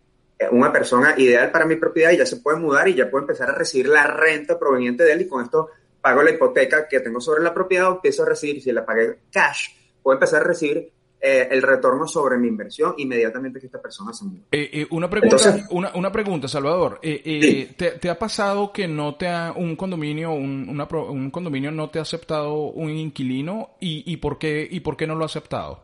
una 0.52 0.72
persona 0.72 1.16
ideal 1.18 1.50
para 1.52 1.66
mi 1.66 1.76
propiedad 1.78 2.12
y 2.12 2.18
ya 2.18 2.26
se 2.26 2.38
puede 2.38 2.58
mudar 2.60 2.88
y 2.88 2.94
ya 2.96 3.10
puedo 3.10 3.24
empezar 3.24 3.50
a 3.50 3.56
recibir 3.56 3.88
la 3.90 4.06
renta 4.06 4.58
proveniente 4.60 5.04
de 5.04 5.14
él 5.14 5.22
y 5.22 5.28
con 5.28 5.44
esto 5.44 5.70
pago 6.00 6.22
la 6.22 6.30
hipoteca 6.30 6.88
que 6.88 7.00
tengo 7.00 7.20
sobre 7.20 7.42
la 7.44 7.54
propiedad 7.56 7.90
o 7.90 7.96
empiezo 7.96 8.22
a 8.22 8.28
recibir, 8.28 8.62
si 8.62 8.72
la 8.72 8.86
pagué 8.86 9.18
cash, 9.32 9.70
puedo 10.04 10.16
empezar 10.16 10.42
a 10.42 10.46
recibir 10.46 10.92
eh, 11.20 11.48
el 11.50 11.62
retorno 11.64 12.08
sobre 12.08 12.38
mi 12.38 12.48
inversión 12.48 12.94
inmediatamente 12.98 13.60
que 13.60 13.66
esta 13.66 13.82
persona 13.82 14.14
se 14.14 14.26
muda. 14.26 14.42
Eh, 14.52 14.70
eh, 14.72 14.88
una 14.92 15.10
pregunta, 15.10 15.36
Entonces- 15.38 15.66
una, 15.72 15.92
una 15.96 16.12
pregunta, 16.12 16.48
Salvador. 16.48 17.00
Eh, 17.02 17.40
Sí. 17.42 17.74
¿te, 17.76 17.92
te 17.92 18.10
ha 18.10 18.20
pasado 18.20 18.72
que 18.72 18.88
no 18.88 19.16
te 19.16 19.28
ha, 19.28 19.52
un 19.56 19.76
condominio, 19.76 20.32
un, 20.32 20.68
una 20.70 20.86
un 21.10 21.32
condominio 21.32 21.72
no 21.72 21.90
te 21.90 22.00
ha 22.00 22.04
aceptado 22.04 22.54
un 22.68 22.90
inquilino 22.92 23.72
y, 23.80 24.04
y 24.12 24.18
por 24.18 24.38
qué 24.38 24.68
y 24.70 24.80
por 24.82 24.96
qué 24.96 25.08
no 25.08 25.16
lo 25.16 25.24
ha 25.24 25.26
aceptado? 25.26 25.84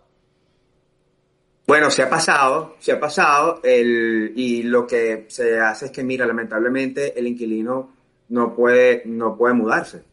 Bueno, 1.65 1.89
se 1.89 2.03
ha 2.03 2.09
pasado, 2.09 2.75
se 2.79 2.91
ha 2.91 2.99
pasado, 2.99 3.61
el, 3.63 4.33
y 4.35 4.63
lo 4.63 4.85
que 4.85 5.25
se 5.29 5.59
hace 5.61 5.85
es 5.85 5.91
que, 5.91 6.03
mira, 6.03 6.25
lamentablemente 6.27 7.17
el 7.17 7.25
inquilino 7.25 7.89
no 8.29 8.53
puede, 8.53 9.03
no 9.05 9.37
puede 9.37 9.53
mudarse, 9.53 10.03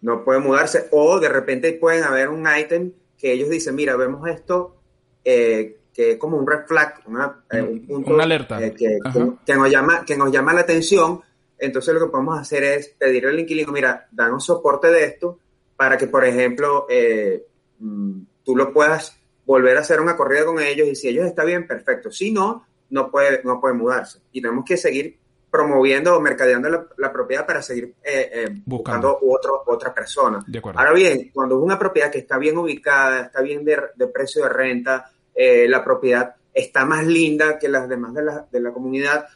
no 0.00 0.24
puede 0.24 0.40
mudarse, 0.40 0.88
o 0.92 1.20
de 1.20 1.28
repente 1.28 1.74
pueden 1.74 2.04
haber 2.04 2.30
un 2.30 2.46
ítem 2.58 2.92
que 3.18 3.32
ellos 3.32 3.48
dicen, 3.48 3.74
mira, 3.74 3.96
vemos 3.96 4.28
esto, 4.28 4.76
eh, 5.24 5.78
que 5.92 6.12
es 6.12 6.18
como 6.18 6.36
un 6.36 6.46
red 6.46 6.66
flag, 6.66 7.00
una, 7.06 7.44
eh, 7.50 7.62
un 7.62 7.86
punto 7.86 8.14
Una 8.14 8.24
alerta. 8.24 8.60
eh, 8.64 8.74
que, 8.74 8.98
Ajá. 9.04 9.12
que- 9.18 9.32
que 9.46 9.54
nos 9.54 9.70
llama, 9.70 10.04
que 10.04 10.16
nos 10.16 10.30
llama 10.32 10.52
la 10.52 10.60
atención, 10.62 11.20
entonces 11.58 11.94
lo 11.94 12.00
que 12.00 12.10
podemos 12.10 12.38
hacer 12.38 12.64
es 12.64 12.88
pedirle 12.98 13.30
al 13.30 13.40
inquilino, 13.40 13.72
mira, 13.72 14.08
danos 14.10 14.44
soporte 14.44 14.88
de 14.88 15.04
esto 15.04 15.38
para 15.76 15.96
que, 15.96 16.06
por 16.08 16.24
ejemplo, 16.24 16.86
eh, 16.90 17.44
mm, 17.78 18.20
tú 18.44 18.56
lo 18.56 18.72
puedas 18.72 19.16
volver 19.46 19.76
a 19.76 19.80
hacer 19.80 20.00
una 20.00 20.16
corrida 20.16 20.44
con 20.44 20.60
ellos 20.60 20.88
y 20.88 20.94
si 20.96 21.08
ellos 21.08 21.26
está 21.26 21.44
bien, 21.44 21.66
perfecto. 21.66 22.10
Si 22.10 22.30
no, 22.32 22.66
no 22.90 23.10
puede, 23.10 23.42
no 23.44 23.60
puede 23.60 23.74
mudarse. 23.74 24.20
Y 24.32 24.40
tenemos 24.42 24.64
que 24.64 24.76
seguir 24.76 25.16
promoviendo 25.54 26.16
o 26.16 26.20
mercadeando 26.20 26.68
la, 26.68 26.84
la 26.96 27.12
propiedad 27.12 27.46
para 27.46 27.62
seguir 27.62 27.94
eh, 28.02 28.28
eh, 28.32 28.62
Buscando. 28.66 29.12
buscando 29.12 29.18
otro, 29.32 29.62
otra 29.66 29.94
persona. 29.94 30.42
De. 30.48 30.60
Ahora 30.74 30.92
bien, 30.92 31.30
cuando 31.32 31.56
es 31.56 31.62
una 31.62 31.78
propiedad 31.78 32.10
que 32.10 32.18
está 32.18 32.38
bien 32.38 32.58
ubicada, 32.58 33.26
está 33.26 33.40
bien 33.40 33.64
de, 33.64 33.80
de 33.94 34.08
precio 34.08 34.42
de 34.42 34.48
renta, 34.48 35.12
eh, 35.32 35.68
la 35.68 35.84
propiedad 35.84 36.34
está 36.52 36.84
más 36.84 37.06
linda 37.06 37.56
que 37.56 37.68
las 37.68 37.88
demás 37.88 38.12
de 38.14 38.24
la, 38.24 38.46
de 38.50 38.60
la 38.60 38.72
comunidad, 38.72 39.28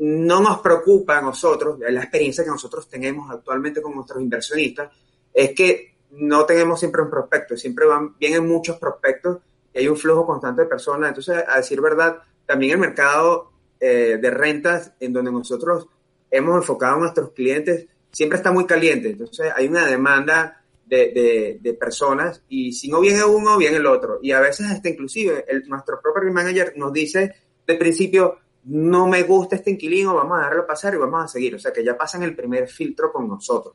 no 0.00 0.40
nos 0.40 0.58
preocupa 0.58 1.18
a 1.18 1.22
nosotros, 1.22 1.78
la 1.78 2.00
experiencia 2.00 2.42
que 2.42 2.50
nosotros 2.50 2.88
tenemos 2.88 3.30
actualmente 3.30 3.80
con 3.80 3.94
nuestros 3.94 4.20
inversionistas, 4.20 4.90
es 5.32 5.52
que 5.54 5.94
no 6.10 6.44
tenemos 6.46 6.80
siempre 6.80 7.02
un 7.02 7.10
prospecto, 7.10 7.56
siempre 7.56 7.86
van, 7.86 8.16
vienen 8.18 8.44
muchos 8.44 8.76
prospectos 8.76 9.38
y 9.72 9.78
hay 9.78 9.86
un 9.86 9.96
flujo 9.96 10.26
constante 10.26 10.62
de 10.62 10.68
personas. 10.68 11.10
Entonces, 11.10 11.44
a 11.46 11.58
decir 11.58 11.80
verdad, 11.80 12.18
también 12.44 12.72
el 12.72 12.78
mercado 12.78 13.52
eh, 13.80 14.18
de 14.20 14.30
rentas 14.30 14.92
en 15.00 15.12
donde 15.12 15.32
nosotros 15.32 15.86
hemos 16.30 16.56
enfocado 16.56 16.96
a 16.96 17.00
nuestros 17.00 17.32
clientes 17.32 17.86
siempre 18.12 18.38
está 18.38 18.52
muy 18.52 18.66
caliente. 18.66 19.10
Entonces, 19.10 19.52
hay 19.56 19.68
una 19.68 19.86
demanda 19.86 20.62
de, 20.86 21.58
de, 21.60 21.74
personas 21.74 22.42
y 22.48 22.72
si 22.72 22.88
no 22.88 23.00
viene 23.00 23.24
uno, 23.24 23.56
viene 23.56 23.76
el 23.76 23.86
otro. 23.86 24.18
Y 24.22 24.32
a 24.32 24.40
veces 24.40 24.66
hasta 24.66 24.88
inclusive 24.88 25.44
el, 25.48 25.68
nuestro 25.68 26.00
property 26.00 26.32
manager 26.32 26.74
nos 26.76 26.92
dice 26.92 27.32
de 27.66 27.74
principio, 27.76 28.38
no 28.64 29.06
me 29.06 29.22
gusta 29.22 29.56
este 29.56 29.70
inquilino, 29.70 30.14
vamos 30.14 30.38
a 30.38 30.42
dejarlo 30.42 30.66
pasar 30.66 30.94
y 30.94 30.98
vamos 30.98 31.24
a 31.24 31.28
seguir. 31.28 31.54
O 31.54 31.58
sea, 31.58 31.72
que 31.72 31.84
ya 31.84 31.96
pasan 31.96 32.22
el 32.24 32.34
primer 32.34 32.68
filtro 32.68 33.12
con 33.12 33.28
nosotros. 33.28 33.74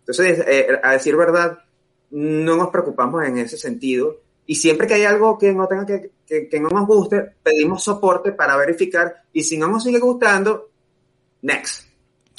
Entonces, 0.00 0.44
eh, 0.46 0.80
a 0.82 0.92
decir 0.92 1.16
verdad, 1.16 1.58
no 2.10 2.56
nos 2.56 2.68
preocupamos 2.68 3.24
en 3.24 3.38
ese 3.38 3.58
sentido. 3.58 4.20
Y 4.46 4.54
siempre 4.54 4.86
que 4.86 4.94
hay 4.94 5.04
algo 5.04 5.36
que 5.36 5.52
no 5.52 5.66
tenga 5.66 5.84
que, 5.84 6.10
que, 6.26 6.48
que 6.48 6.60
no 6.60 6.68
nos 6.68 6.86
guste, 6.86 7.34
pedimos 7.42 7.82
soporte 7.82 8.32
para 8.32 8.56
verificar. 8.56 9.24
Y 9.32 9.42
si 9.42 9.58
no 9.58 9.68
nos 9.68 9.82
sigue 9.84 9.98
gustando, 9.98 10.70
next. 11.42 11.82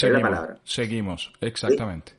Es 0.02 0.10
la 0.12 0.20
Seguimos, 0.20 0.22
palabra. 0.22 0.60
seguimos, 0.64 1.34
exactamente. 1.42 2.14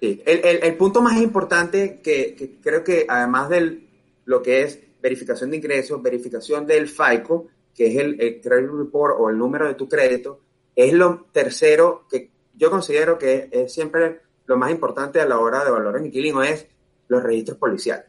Sí, 0.00 0.22
el, 0.24 0.38
el, 0.44 0.62
el 0.62 0.76
punto 0.76 1.02
más 1.02 1.20
importante 1.20 2.00
que, 2.02 2.34
que 2.34 2.56
creo 2.60 2.84
que 2.84 3.04
además 3.08 3.48
de 3.50 3.80
lo 4.24 4.40
que 4.42 4.62
es 4.62 4.78
verificación 5.02 5.50
de 5.50 5.56
ingresos, 5.56 6.00
verificación 6.02 6.66
del 6.66 6.88
FICO, 6.88 7.48
que 7.74 7.88
es 7.88 7.96
el, 7.96 8.20
el 8.20 8.40
credit 8.40 8.70
report 8.70 9.16
o 9.18 9.28
el 9.30 9.36
número 9.36 9.66
de 9.66 9.74
tu 9.74 9.88
crédito, 9.88 10.40
es 10.74 10.92
lo 10.92 11.26
tercero 11.32 12.06
que 12.08 12.30
yo 12.54 12.70
considero 12.70 13.18
que 13.18 13.48
es 13.50 13.72
siempre 13.72 14.20
lo 14.46 14.56
más 14.56 14.70
importante 14.70 15.20
a 15.20 15.26
la 15.26 15.38
hora 15.38 15.64
de 15.64 15.70
valorar 15.70 16.00
un 16.00 16.06
inquilino, 16.06 16.42
es 16.42 16.66
los 17.08 17.22
registros 17.22 17.58
policiales. 17.58 18.06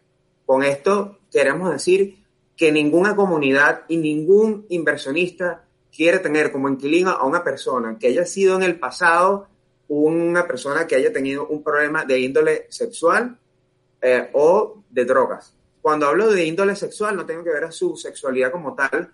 Con 0.50 0.64
esto 0.64 1.20
queremos 1.32 1.72
decir 1.72 2.24
que 2.58 2.72
ninguna 2.72 3.16
comunidad 3.16 3.84
y 3.88 3.98
ningún 3.98 4.66
inversionista 4.70 5.64
quiere 5.96 6.18
tener 6.18 6.52
como 6.52 6.68
inquilino 6.68 7.12
a 7.12 7.24
una 7.24 7.44
persona 7.44 8.00
que 8.00 8.08
haya 8.08 8.26
sido 8.26 8.56
en 8.56 8.64
el 8.64 8.80
pasado 8.80 9.48
una 9.90 10.48
persona 10.48 10.88
que 10.88 10.96
haya 10.96 11.14
tenido 11.14 11.46
un 11.46 11.62
problema 11.62 12.04
de 12.04 12.20
índole 12.22 12.66
sexual 12.70 13.38
eh, 14.02 14.32
o 14.34 14.82
de 14.90 15.06
drogas. 15.06 15.54
Cuando 15.84 16.08
hablo 16.08 16.32
de 16.32 16.44
índole 16.44 16.76
sexual, 16.76 17.16
no 17.16 17.28
tengo 17.28 17.44
que 17.44 17.52
ver 17.52 17.66
a 17.66 17.72
su 17.72 17.96
sexualidad 17.96 18.52
como 18.52 18.74
tal, 18.74 19.14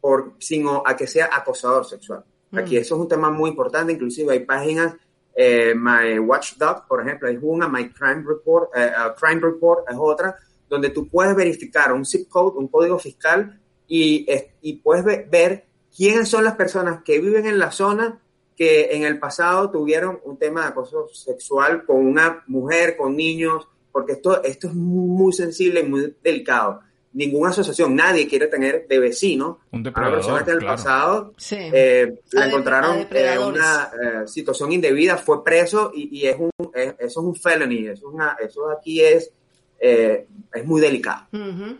por, 0.00 0.34
sino 0.38 0.84
a 0.86 0.96
que 0.96 1.08
sea 1.08 1.30
acosador 1.32 1.84
sexual. 1.84 2.24
Aquí 2.52 2.76
eso 2.76 2.94
es 2.94 3.00
un 3.00 3.08
tema 3.08 3.28
muy 3.30 3.50
importante, 3.50 3.92
inclusive 3.92 4.34
hay 4.34 4.44
páginas, 4.44 4.94
eh, 5.34 5.74
My 5.74 6.16
Watchdog, 6.20 6.86
por 6.86 7.02
ejemplo, 7.02 7.28
hay 7.28 7.40
una, 7.42 7.68
My 7.68 7.88
Crime 7.90 8.22
Report, 8.24 8.70
eh, 8.76 8.92
uh, 8.96 9.18
Crime 9.18 9.40
Report 9.40 9.84
es 9.90 9.96
otra, 9.98 10.38
donde 10.68 10.90
tú 10.90 11.08
puedes 11.08 11.34
verificar 11.36 11.92
un 11.92 12.04
zip 12.04 12.28
code, 12.28 12.58
un 12.58 12.68
código 12.68 12.98
fiscal, 12.98 13.60
y, 13.88 14.26
y 14.62 14.74
puedes 14.78 15.04
ver 15.30 15.64
quiénes 15.96 16.28
son 16.28 16.44
las 16.44 16.56
personas 16.56 17.02
que 17.04 17.20
viven 17.20 17.46
en 17.46 17.58
la 17.58 17.70
zona 17.70 18.20
que 18.56 18.88
en 18.96 19.02
el 19.04 19.18
pasado 19.18 19.70
tuvieron 19.70 20.18
un 20.24 20.38
tema 20.38 20.62
de 20.62 20.68
acoso 20.68 21.08
sexual 21.12 21.84
con 21.84 21.96
una 22.04 22.42
mujer, 22.46 22.96
con 22.96 23.14
niños, 23.14 23.68
porque 23.92 24.12
esto, 24.12 24.42
esto 24.42 24.68
es 24.68 24.74
muy 24.74 25.32
sensible 25.32 25.80
y 25.80 25.84
muy 25.84 26.14
delicado. 26.22 26.80
Ninguna 27.12 27.50
asociación, 27.50 27.94
nadie 27.94 28.26
quiere 28.28 28.46
tener 28.46 28.86
de 28.88 28.98
vecino 28.98 29.60
Un 29.72 29.86
a 29.86 29.90
una 30.00 30.10
persona 30.10 30.44
que 30.44 30.50
en 30.50 30.56
el 30.56 30.62
claro. 30.62 30.76
pasado 30.76 31.34
Sí. 31.38 31.56
eh, 31.58 32.20
la 32.32 32.42
de- 32.42 32.48
encontraron 32.48 32.92
en 32.94 32.98
depredadores. 33.00 33.60
una 33.60 33.90
eh, 34.02 34.26
situación 34.28 34.72
indebida, 34.72 35.16
fue 35.16 35.42
preso 35.44 35.92
y, 35.94 36.18
y 36.18 36.26
es 36.26 36.36
un, 36.38 36.50
es- 36.74 36.94
eso 36.98 37.20
es 37.20 37.26
un 37.26 37.34
felony, 37.36 37.88
eso, 37.88 38.08
es 38.08 38.14
una, 38.14 38.36
eso 38.42 38.68
aquí 38.70 39.00
es, 39.02 39.30
eh, 39.78 40.26
es 40.52 40.64
muy 40.64 40.80
delicado. 40.80 41.26
Ujú. 41.32 41.76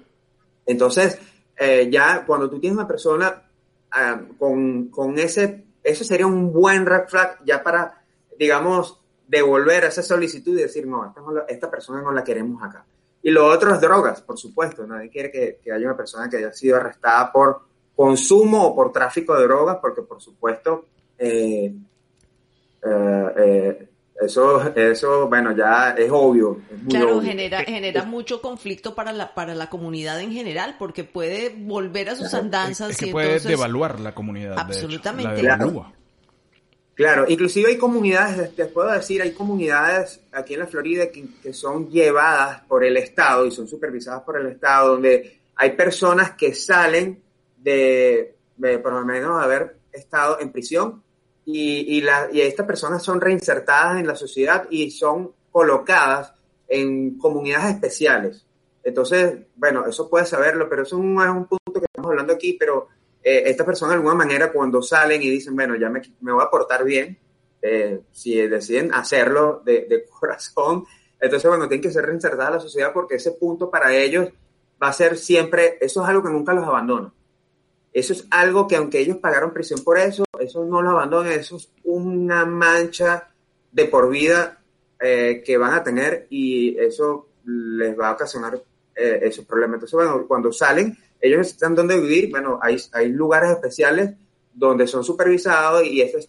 Entonces, 0.66 1.18
eh, 1.56 1.88
ya 1.90 2.24
cuando 2.26 2.50
tú 2.50 2.58
tienes 2.58 2.76
una 2.78 2.88
persona 2.88 3.42
ah, 3.90 4.20
con, 4.38 4.88
con 4.88 5.18
ese, 5.18 5.64
eso 5.82 6.04
sería 6.04 6.26
un 6.26 6.52
buen 6.52 6.84
red 6.84 7.06
flag 7.08 7.38
ya 7.44 7.62
para, 7.62 8.02
digamos, 8.38 9.00
devolver 9.26 9.84
esa 9.84 10.02
solicitud 10.02 10.58
y 10.58 10.62
decir, 10.62 10.86
no, 10.86 11.06
esta, 11.06 11.20
esta 11.48 11.70
persona 11.70 12.02
no 12.02 12.12
la 12.12 12.24
queremos 12.24 12.62
acá. 12.62 12.84
Y 13.22 13.30
lo 13.30 13.46
otro 13.46 13.74
es 13.74 13.80
drogas, 13.80 14.22
por 14.22 14.38
supuesto. 14.38 14.86
Nadie 14.86 15.10
quiere 15.10 15.30
que, 15.30 15.58
que 15.62 15.72
haya 15.72 15.86
una 15.86 15.96
persona 15.96 16.28
que 16.28 16.36
haya 16.36 16.52
sido 16.52 16.76
arrestada 16.76 17.32
por 17.32 17.62
consumo 17.96 18.66
o 18.66 18.74
por 18.74 18.92
tráfico 18.92 19.34
de 19.34 19.44
drogas, 19.44 19.78
porque 19.80 20.02
por 20.02 20.20
supuesto, 20.20 20.84
eh, 21.18 21.74
eh, 22.82 23.32
eh, 23.36 23.85
eso, 24.20 24.74
eso, 24.74 25.28
bueno, 25.28 25.54
ya 25.56 25.90
es 25.90 26.10
obvio. 26.10 26.60
Es 26.70 26.78
muy 26.82 26.88
Claro, 26.90 27.18
obvio. 27.18 27.28
genera, 27.28 27.58
genera 27.64 28.04
mucho 28.04 28.40
conflicto 28.40 28.94
para 28.94 29.12
la, 29.12 29.34
para 29.34 29.54
la 29.54 29.68
comunidad 29.68 30.20
en 30.20 30.32
general, 30.32 30.76
porque 30.78 31.04
puede 31.04 31.54
volver 31.56 32.10
a 32.10 32.16
sus 32.16 32.32
andanzas 32.34 32.90
Es 32.92 32.96
que 32.96 33.08
y 33.08 33.12
puede 33.12 33.26
entonces... 33.26 33.50
devaluar 33.50 34.00
la 34.00 34.14
comunidad. 34.14 34.50
de 34.50 34.54
hecho. 34.54 34.62
Absolutamente. 34.62 35.42
La 35.42 35.56
devalúa. 35.56 35.92
Claro, 36.94 37.26
inclusive 37.28 37.68
hay 37.68 37.76
comunidades, 37.76 38.56
te 38.56 38.64
puedo 38.66 38.90
decir, 38.90 39.20
hay 39.20 39.32
comunidades 39.32 40.18
aquí 40.32 40.54
en 40.54 40.60
la 40.60 40.66
Florida 40.66 41.10
que, 41.10 41.26
que 41.42 41.52
son 41.52 41.90
llevadas 41.90 42.62
por 42.62 42.84
el 42.84 42.96
Estado 42.96 43.44
y 43.44 43.50
son 43.50 43.68
supervisadas 43.68 44.22
por 44.22 44.40
el 44.40 44.46
Estado, 44.46 44.92
donde 44.92 45.40
hay 45.56 45.72
personas 45.72 46.32
que 46.32 46.54
salen 46.54 47.20
de, 47.58 48.34
de 48.56 48.78
por 48.78 48.94
lo 48.94 49.04
menos 49.04 49.42
haber 49.42 49.76
estado 49.92 50.40
en 50.40 50.50
prisión 50.50 51.02
y, 51.46 51.96
y, 51.96 52.00
la, 52.02 52.28
y 52.30 52.40
estas 52.40 52.66
personas 52.66 53.02
son 53.02 53.20
reinsertadas 53.20 53.98
en 53.98 54.06
la 54.06 54.16
sociedad 54.16 54.66
y 54.68 54.90
son 54.90 55.32
colocadas 55.50 56.34
en 56.68 57.16
comunidades 57.16 57.76
especiales. 57.76 58.44
Entonces, 58.82 59.38
bueno, 59.54 59.86
eso 59.86 60.10
puedes 60.10 60.28
saberlo, 60.28 60.68
pero 60.68 60.82
eso 60.82 60.98
no 60.98 61.24
es 61.24 61.30
un 61.30 61.46
punto 61.46 61.80
que 61.80 61.86
estamos 61.86 62.10
hablando 62.10 62.32
aquí, 62.32 62.56
pero 62.58 62.88
eh, 63.22 63.44
estas 63.46 63.64
personas 63.64 63.92
de 63.92 63.96
alguna 63.96 64.16
manera 64.16 64.52
cuando 64.52 64.82
salen 64.82 65.22
y 65.22 65.30
dicen, 65.30 65.54
bueno, 65.54 65.76
ya 65.76 65.88
me, 65.88 66.02
me 66.20 66.32
voy 66.32 66.42
a 66.44 66.50
portar 66.50 66.84
bien, 66.84 67.18
eh, 67.62 68.00
si 68.12 68.36
deciden 68.36 68.92
hacerlo 68.92 69.62
de, 69.64 69.86
de, 69.88 70.04
corazón, 70.20 70.84
entonces, 71.18 71.48
bueno, 71.48 71.68
tienen 71.68 71.82
que 71.82 71.90
ser 71.90 72.04
reinsertadas 72.04 72.48
a 72.48 72.54
la 72.56 72.60
sociedad 72.60 72.92
porque 72.92 73.14
ese 73.14 73.32
punto 73.32 73.70
para 73.70 73.94
ellos 73.94 74.28
va 74.82 74.88
a 74.88 74.92
ser 74.92 75.16
siempre, 75.16 75.78
eso 75.80 76.02
es 76.02 76.08
algo 76.08 76.22
que 76.22 76.30
nunca 76.30 76.52
los 76.52 76.66
abandona. 76.66 77.12
Eso 77.92 78.12
es 78.12 78.26
algo 78.30 78.68
que 78.68 78.76
aunque 78.76 78.98
ellos 78.98 79.16
pagaron 79.16 79.54
prisión 79.54 79.82
por 79.82 79.98
eso, 79.98 80.25
eso 80.46 80.64
no 80.64 80.82
lo 80.82 80.90
abandonan, 80.90 81.32
eso 81.32 81.56
es 81.56 81.70
una 81.84 82.44
mancha 82.44 83.28
de 83.70 83.84
por 83.86 84.10
vida 84.10 84.58
eh, 85.00 85.42
que 85.44 85.56
van 85.56 85.74
a 85.74 85.82
tener 85.82 86.26
y 86.30 86.76
eso 86.78 87.28
les 87.44 87.98
va 87.98 88.08
a 88.08 88.12
ocasionar 88.12 88.60
eh, 88.94 89.20
esos 89.22 89.44
problemas. 89.44 89.76
Entonces, 89.76 89.94
bueno, 89.94 90.26
cuando 90.26 90.52
salen, 90.52 90.96
ellos 91.20 91.38
necesitan 91.38 91.74
dónde 91.74 92.00
vivir, 92.00 92.30
bueno, 92.30 92.58
hay, 92.62 92.76
hay 92.92 93.08
lugares 93.08 93.50
especiales 93.50 94.14
donde 94.52 94.86
son 94.86 95.04
supervisados 95.04 95.84
y 95.84 96.00
esos 96.00 96.28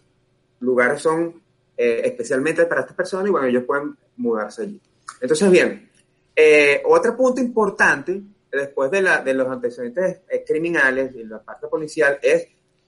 lugares 0.60 1.02
son 1.02 1.42
eh, 1.78 2.02
especialmente 2.06 2.66
para 2.66 2.82
estas 2.82 2.96
personas 2.96 3.28
y 3.28 3.32
bueno, 3.32 3.48
ellos 3.48 3.64
pueden 3.64 3.96
mudarse 4.18 4.64
allí. 4.64 4.82
Entonces, 5.22 5.50
bien, 5.50 5.90
eh, 6.36 6.82
otro 6.86 7.16
punto 7.16 7.40
importante 7.40 8.22
después 8.52 8.92
de, 8.92 9.02
la, 9.02 9.22
de 9.22 9.34
los 9.34 9.48
antecedentes 9.48 10.22
eh, 10.30 10.44
criminales 10.46 11.16
y 11.16 11.24
la 11.24 11.42
parte 11.42 11.68
policial 11.68 12.20
es 12.22 12.48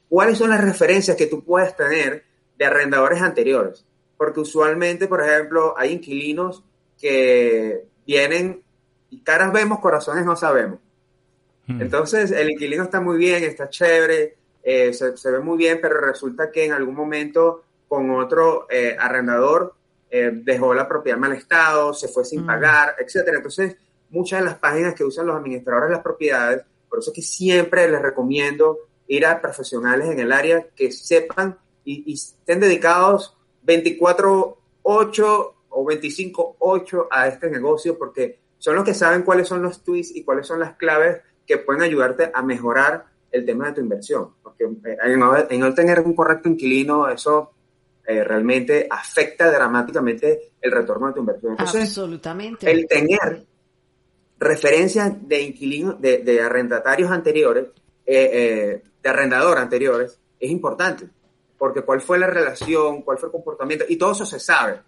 cuáles 0.09 0.37
son 0.37 0.49
las 0.49 0.61
referencias 0.61 1.15
que 1.15 1.27
tú 1.27 1.43
puedes 1.43 1.75
tener 1.75 2.23
de 2.57 2.65
arrendadores 2.65 3.21
anteriores. 3.21 3.85
Porque 4.17 4.41
usualmente, 4.41 5.07
por 5.07 5.21
ejemplo, 5.23 5.73
hay 5.77 5.93
inquilinos 5.93 6.63
que 6.99 7.85
vienen 8.05 8.61
y 9.09 9.21
caras 9.21 9.53
vemos, 9.53 9.79
corazones 9.79 10.25
no 10.25 10.35
sabemos. 10.35 10.79
Hmm. 11.67 11.81
Entonces, 11.81 12.31
el 12.31 12.51
inquilino 12.51 12.83
está 12.83 12.99
muy 12.99 13.17
bien, 13.17 13.43
está 13.43 13.69
chévere, 13.69 14.35
eh, 14.63 14.93
se, 14.93 15.15
se, 15.15 15.31
ve 15.31 15.39
muy 15.39 15.57
bien, 15.57 15.79
pero 15.81 16.01
resulta 16.01 16.51
que 16.51 16.65
en 16.65 16.73
algún 16.73 16.95
momento 16.95 17.63
con 17.87 18.11
otro 18.11 18.67
eh, 18.69 18.95
arrendador 18.97 19.73
eh, 20.11 20.31
dejó 20.33 20.73
la 20.73 20.87
propiedad 20.87 21.17
en 21.17 21.21
mal 21.21 21.33
estado, 21.33 21.93
se 21.93 22.07
fue 22.07 22.25
sin 22.25 22.43
mm. 22.43 22.45
pagar, 22.45 22.95
etcétera. 22.99 23.37
Entonces, 23.37 23.75
muchas 24.09 24.39
de 24.39 24.45
las 24.45 24.57
páginas 24.57 24.95
que 24.95 25.03
usan 25.03 25.27
los 25.27 25.35
administradores 25.35 25.89
de 25.89 25.95
las 25.95 26.03
propiedades, 26.03 26.63
por 26.89 26.99
eso 26.99 27.11
es 27.11 27.15
que 27.15 27.21
siempre 27.21 27.89
les 27.89 28.01
recomiendo 28.01 28.77
ir 29.09 29.25
a 29.25 29.41
profesionales 29.41 30.09
en 30.09 30.19
el 30.19 30.31
área 30.31 30.67
que 30.75 30.91
sepan 30.91 31.57
y, 31.83 32.03
y 32.09 32.13
estén 32.13 32.61
dedicados 32.61 33.35
24-8 33.65 34.55
o 35.71 35.85
25-8 35.85 37.07
a 37.11 37.27
este 37.27 37.49
negocio, 37.49 37.97
porque 37.97 38.39
son 38.57 38.75
los 38.75 38.85
que 38.85 38.93
saben 38.93 39.23
cuáles 39.23 39.47
son 39.47 39.61
los 39.61 39.83
tweets 39.83 40.15
y 40.15 40.23
cuáles 40.23 40.47
son 40.47 40.59
las 40.59 40.75
claves 40.77 41.21
que 41.45 41.57
pueden 41.57 41.81
ayudarte 41.81 42.31
a 42.33 42.41
mejorar 42.43 43.05
el 43.31 43.45
tema 43.45 43.67
de 43.67 43.73
tu 43.73 43.81
inversión. 43.81 44.35
Porque 44.43 44.65
eh, 44.65 44.97
en 45.03 45.19
no, 45.19 45.35
en 45.37 45.59
no 45.59 45.73
tener 45.73 45.99
un 46.01 46.13
correcto 46.13 46.47
inquilino, 46.47 47.09
eso 47.09 47.51
eh, 48.05 48.23
realmente 48.23 48.87
afecta 48.89 49.51
dramáticamente 49.51 50.51
el 50.61 50.71
retorno 50.71 51.07
de 51.07 51.13
tu 51.13 51.19
inversión. 51.21 51.51
Entonces, 51.53 51.81
Absolutamente. 51.81 52.69
el 52.69 52.87
tener 52.87 53.43
referencias 54.37 55.27
de 55.27 55.41
inquilinos, 55.41 55.99
de, 55.99 56.19
de 56.19 56.41
arrendatarios 56.41 57.09
anteriores, 57.09 57.65
eh, 58.11 58.29
eh, 58.33 58.83
de 59.01 59.09
arrendador 59.09 59.57
anteriores, 59.57 60.19
es 60.39 60.49
importante. 60.49 61.07
Porque 61.57 61.81
cuál 61.81 62.01
fue 62.01 62.17
la 62.19 62.27
relación, 62.27 63.01
cuál 63.01 63.17
fue 63.17 63.27
el 63.27 63.33
comportamiento, 63.33 63.85
y 63.87 63.97
todo 63.97 64.13
eso 64.13 64.25
se 64.25 64.39
sabe. 64.39 64.81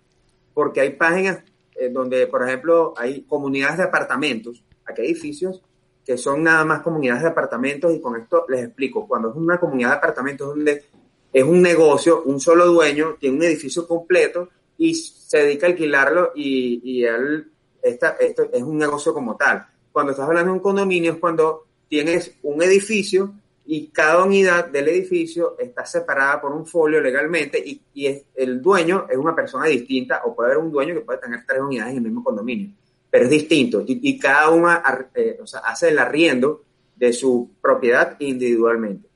Porque 0.53 0.81
hay 0.81 0.91
páginas 0.91 1.43
eh, 1.75 1.89
donde, 1.89 2.27
por 2.27 2.47
ejemplo, 2.47 2.93
hay 2.97 3.23
comunidades 3.23 3.77
de 3.77 3.83
apartamentos, 3.83 4.63
aquí 4.85 5.01
hay 5.01 5.07
edificios 5.11 5.61
que 6.05 6.17
son 6.17 6.43
nada 6.43 6.65
más 6.65 6.81
comunidades 6.81 7.23
de 7.23 7.29
apartamentos, 7.29 7.93
y 7.93 7.99
con 7.99 8.15
esto 8.15 8.45
les 8.49 8.65
explico. 8.65 9.07
Cuando 9.07 9.29
es 9.29 9.35
una 9.35 9.59
comunidad 9.59 9.89
de 9.89 9.95
apartamentos 9.97 10.47
donde 10.47 10.83
es 11.31 11.43
un 11.43 11.61
negocio, 11.61 12.23
un 12.23 12.39
solo 12.39 12.65
dueño, 12.65 13.17
tiene 13.19 13.37
un 13.37 13.43
edificio 13.43 13.87
completo 13.87 14.49
y 14.77 14.95
se 14.95 15.37
dedica 15.37 15.67
a 15.67 15.69
alquilarlo 15.69 16.31
y, 16.35 16.81
y 16.83 17.05
él, 17.05 17.51
esta, 17.81 18.17
esto 18.19 18.49
es 18.51 18.63
un 18.63 18.77
negocio 18.77 19.13
como 19.13 19.37
tal. 19.37 19.65
Cuando 19.91 20.11
estás 20.11 20.27
hablando 20.27 20.51
de 20.51 20.57
un 20.57 20.63
condominio 20.63 21.13
es 21.13 21.19
cuando 21.19 21.67
tienes 21.87 22.33
un 22.41 22.61
edificio 22.63 23.33
y 23.65 23.87
cada 23.87 24.23
unidad 24.23 24.67
del 24.67 24.87
edificio 24.89 25.55
está 25.59 25.85
separada 25.85 26.41
por 26.41 26.51
un 26.51 26.65
folio 26.65 26.99
legalmente 26.99 27.59
y, 27.63 27.81
y 27.93 28.23
el 28.35 28.61
dueño 28.61 29.05
es 29.09 29.17
una 29.17 29.35
persona 29.35 29.65
distinta 29.67 30.21
o 30.25 30.35
puede 30.35 30.51
haber 30.51 30.63
un 30.63 30.71
dueño 30.71 30.93
que 30.95 31.01
puede 31.01 31.19
tener 31.19 31.45
tres 31.47 31.61
unidades 31.61 31.91
en 31.91 31.97
el 31.97 32.03
mismo 32.05 32.23
condominio, 32.23 32.69
pero 33.09 33.25
es 33.25 33.29
distinto 33.29 33.83
y, 33.85 34.17
cada 34.19 34.49
una 34.49 34.83
eh, 35.13 35.37
hace 35.63 35.89
el 35.89 35.99
arriendo 35.99 36.63
de 36.95 37.13
su 37.13 37.51
propiedad 37.61 38.15
individualmente. 38.19 39.07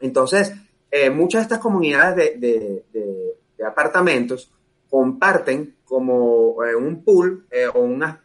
Entonces, 0.00 0.52
eh, 0.90 1.10
muchas 1.10 1.40
de 1.40 1.42
estas 1.44 1.58
comunidades 1.60 2.16
de, 2.40 2.84
de, 2.92 3.36
de, 3.56 3.64
apartamentos 3.64 4.50
comparten 4.90 5.76
como 5.84 6.62
eh, 6.64 6.74
un 6.76 7.02
pool 7.02 7.46
o, 7.74 7.80
una, 7.80 8.22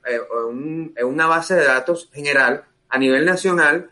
un- 0.49 0.93
una 1.03 1.27
base 1.27 1.55
de 1.55 1.63
datos 1.65 2.09
general 2.13 2.65
a 2.89 2.97
nivel 2.97 3.25
nacional 3.25 3.91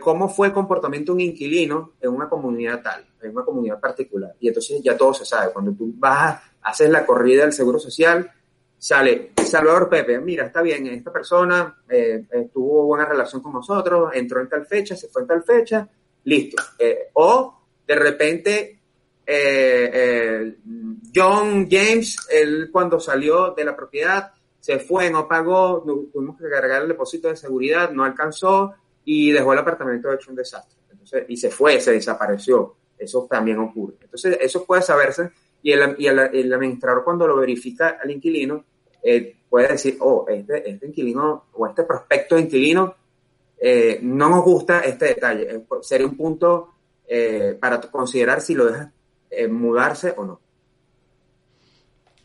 cómo 0.00 0.28
fue 0.28 0.48
el 0.48 0.52
comportamiento 0.52 1.12
de 1.12 1.14
un 1.14 1.20
inquilino 1.20 1.92
en 2.00 2.10
una 2.10 2.28
comunidad 2.28 2.82
tal, 2.82 3.06
en 3.22 3.30
una 3.30 3.44
comunidad 3.44 3.80
particular. 3.80 4.34
Y 4.38 4.48
entonces 4.48 4.82
ya 4.82 4.96
todo 4.96 5.14
se 5.14 5.24
sabe. 5.24 5.52
Cuando 5.52 5.72
tú 5.72 5.92
vas, 5.96 6.40
haces 6.62 6.90
la 6.90 7.06
corrida 7.06 7.42
del 7.42 7.52
Seguro 7.52 7.78
Social, 7.78 8.30
sale 8.76 9.32
Salvador 9.42 9.88
Pepe, 9.88 10.20
mira, 10.20 10.46
está 10.46 10.62
bien, 10.62 10.86
esta 10.86 11.12
persona 11.12 11.82
eh, 11.88 12.26
eh, 12.30 12.48
tuvo 12.52 12.84
buena 12.84 13.04
relación 13.04 13.42
con 13.42 13.52
nosotros, 13.52 14.10
entró 14.14 14.40
en 14.40 14.48
tal 14.48 14.66
fecha, 14.66 14.96
se 14.96 15.08
fue 15.08 15.22
en 15.22 15.28
tal 15.28 15.42
fecha, 15.42 15.88
listo. 16.24 16.62
Eh, 16.78 17.08
o 17.14 17.60
de 17.86 17.94
repente 17.94 18.80
eh, 19.26 19.90
eh, 19.92 20.56
John 21.14 21.68
James, 21.70 22.16
él 22.30 22.68
cuando 22.72 22.98
salió 22.98 23.52
de 23.52 23.64
la 23.64 23.76
propiedad, 23.76 24.32
se 24.58 24.78
fue, 24.78 25.10
no 25.10 25.28
pagó, 25.28 25.82
tuvimos 26.12 26.36
que 26.36 26.48
cargar 26.48 26.82
el 26.82 26.88
depósito 26.88 27.28
de 27.28 27.36
seguridad, 27.36 27.90
no 27.92 28.04
alcanzó 28.04 28.74
y 29.04 29.30
dejó 29.30 29.52
el 29.52 29.58
apartamento 29.58 30.12
hecho 30.12 30.30
un 30.30 30.36
desastre. 30.36 30.78
Entonces, 30.90 31.24
y 31.28 31.36
se 31.36 31.50
fue, 31.50 31.80
se 31.80 31.92
desapareció. 31.92 32.76
Eso 32.98 33.26
también 33.30 33.58
ocurre. 33.58 33.94
Entonces, 34.02 34.38
eso 34.40 34.64
puede 34.64 34.82
saberse 34.82 35.30
y 35.62 35.72
el, 35.72 35.96
y 35.98 36.06
el, 36.06 36.52
administrador 36.52 37.04
cuando 37.04 37.26
lo 37.26 37.36
verifica 37.36 37.98
al 38.02 38.10
inquilino 38.10 38.64
eh, 39.02 39.36
puede 39.48 39.68
decir, 39.68 39.96
oh, 40.00 40.26
este, 40.28 40.70
este 40.70 40.86
inquilino 40.86 41.46
o 41.52 41.66
este 41.66 41.84
prospecto 41.84 42.36
de 42.36 42.42
inquilino 42.42 42.94
eh, 43.58 43.98
no 44.02 44.28
nos 44.28 44.42
gusta 44.42 44.80
este 44.80 45.06
detalle. 45.06 45.66
Sería 45.82 46.06
un 46.06 46.16
punto 46.16 46.74
eh, 47.06 47.58
para 47.60 47.80
considerar 47.80 48.40
si 48.40 48.54
lo 48.54 48.66
dejas 48.66 48.88
eh, 49.30 49.48
mudarse 49.48 50.14
o 50.16 50.24
no. 50.24 50.40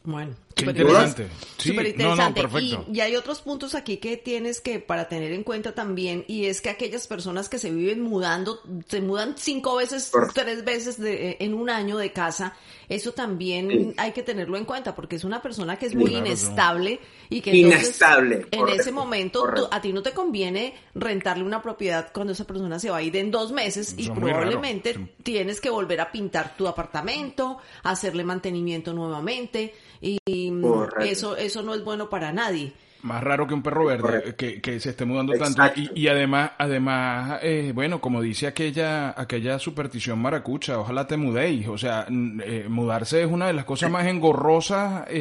Bueno, 0.04 0.36
Qué 0.56 0.66
súper 0.66 0.78
interesante. 0.82 1.28
Sí, 1.58 1.70
Súper 1.70 1.86
no, 1.98 2.04
no, 2.06 2.10
interesante. 2.28 2.42
perfecto. 2.42 2.86
Y, 2.90 2.98
y 2.98 3.02
hay 3.02 3.16
otros 3.18 3.42
puntos 3.42 3.76
aquí 3.76 3.98
que 3.98 4.16
tienes 4.18 4.62
que 4.62 4.80
para 4.80 5.10
tener 5.10 5.34
en 5.34 5.44
cuenta 5.44 5.74
también, 5.76 6.24
y 6.28 6.46
es 6.46 6.62
que 6.62 6.70
aquellas 6.70 7.08
personas 7.08 7.50
que 7.50 7.60
se 7.60 7.72
viven 7.72 8.02
mudando, 8.02 8.62
se 8.88 9.02
mudan 9.02 9.36
cinco 9.38 9.76
veces, 9.76 10.12
tres 10.34 10.64
veces 10.64 10.98
de- 11.00 11.32
eh, 11.32 11.38
en 11.42 11.54
un 11.56 11.70
año 11.70 11.98
de 11.98 12.14
casa, 12.14 12.56
eso 12.88 13.12
también 13.12 13.70
Sí. 13.70 13.94
hay 13.98 14.12
que 14.14 14.24
tenerlo 14.24 14.58
en 14.58 14.64
cuenta, 14.66 14.96
porque 14.96 15.18
es 15.18 15.24
una 15.26 15.42
persona 15.42 15.78
que 15.78 15.88
es 15.88 15.92
Sí, 15.92 15.98
muy 15.98 16.12
claro, 16.12 16.26
inestable 16.26 17.00
y 17.30 17.42
que 17.42 17.52
entonces, 17.52 17.82
Inestable, 17.88 18.36
en 18.52 18.60
correcto, 18.60 18.82
ese 18.82 18.92
momento 18.92 19.46
tú- 19.56 19.68
a 19.72 19.82
ti 19.82 19.92
no 19.92 20.02
te 20.04 20.12
conviene 20.12 20.76
rentarle 20.94 21.44
una 21.44 21.62
propiedad 21.62 22.12
cuando 22.14 22.32
esa 22.34 22.46
persona 22.46 22.80
se 22.80 22.90
va 22.90 22.98
a 22.98 23.02
ir 23.02 23.16
en 23.18 23.30
dos 23.32 23.52
meses 23.52 23.96
y 23.98 24.04
Eso 24.04 24.14
raro. 24.16 24.28
probablemente 24.28 24.94
Sí. 24.94 25.00
tienes 25.24 25.60
que 25.60 25.70
volver 25.70 26.00
a 26.00 26.12
pintar 26.12 26.56
tu 26.56 26.68
apartamento, 26.68 27.58
hacerle 27.84 28.24
mantenimiento 28.24 28.94
nuevamente 28.94 29.74
y 30.02 30.45
mm, 30.52 30.62
Correcto. 30.62 31.00
eso 31.02 31.38
eso 31.38 31.62
no 31.64 31.74
es 31.74 31.84
bueno 31.84 32.10
para 32.10 32.32
nadie. 32.32 32.74
Más 33.06 33.24
raro 33.24 33.46
que 33.46 33.54
un 33.54 33.62
perro 33.62 33.86
verde 33.86 34.34
que, 34.36 34.60
que 34.62 34.80
se 34.80 34.90
esté 34.90 35.06
mudando 35.06 35.34
tanto. 35.34 35.62
Y, 35.76 35.92
y 35.94 36.08
además, 36.08 36.52
además 36.58 37.40
eh, 37.44 37.72
bueno, 37.74 38.02
como 38.02 38.20
dice 38.20 38.48
aquella 38.48 39.14
aquella 39.16 39.60
superstición 39.60 40.18
maracucha, 40.20 40.80
ojalá 40.80 41.06
te 41.06 41.16
mudéis. 41.16 41.68
O 41.68 41.78
sea, 41.78 42.08
eh, 42.10 42.66
mudarse 42.68 43.22
es 43.22 43.28
una 43.32 43.46
de 43.46 43.54
las 43.54 43.66
cosas 43.66 43.92
más 43.92 44.08
engorrosas 44.08 45.04
eh, 45.08 45.12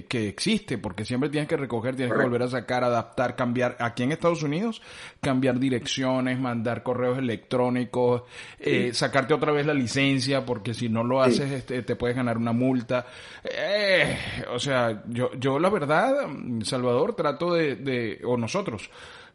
eh, 0.00 0.06
que 0.08 0.28
existe, 0.28 0.78
porque 0.78 1.04
siempre 1.04 1.28
tienes 1.28 1.48
que 1.48 1.58
recoger, 1.58 1.96
tienes 1.96 2.14
que 2.16 2.22
volver 2.22 2.42
a 2.44 2.48
sacar, 2.48 2.82
adaptar, 2.82 3.36
cambiar. 3.36 3.76
Aquí 3.78 4.04
en 4.04 4.12
Estados 4.12 4.42
Unidos, 4.42 4.80
cambiar 5.20 5.58
direcciones, 5.58 6.38
mandar 6.40 6.82
correos 6.82 7.18
electrónicos, 7.18 8.22
eh, 8.58 8.90
sacarte 8.94 9.34
otra 9.34 9.52
vez 9.52 9.66
la 9.66 9.74
licencia, 9.74 10.46
porque 10.46 10.72
si 10.72 10.88
no 10.88 11.04
lo 11.04 11.22
Sí. 11.24 11.30
haces 11.42 11.50
este, 11.52 11.82
te 11.82 11.94
puedes 11.96 12.16
ganar 12.16 12.38
una 12.38 12.52
multa. 12.52 13.04
Eh, 13.44 14.16
o 14.54 14.58
sea, 14.58 15.02
yo, 15.08 15.30
yo 15.38 15.58
la 15.58 15.68
verdad, 15.68 16.26
mm, 16.26 16.62
Salvador, 16.62 17.14
trato 17.18 17.52
de, 17.52 17.76
de 17.76 18.20
o 18.24 18.38
nosotros, 18.38 18.88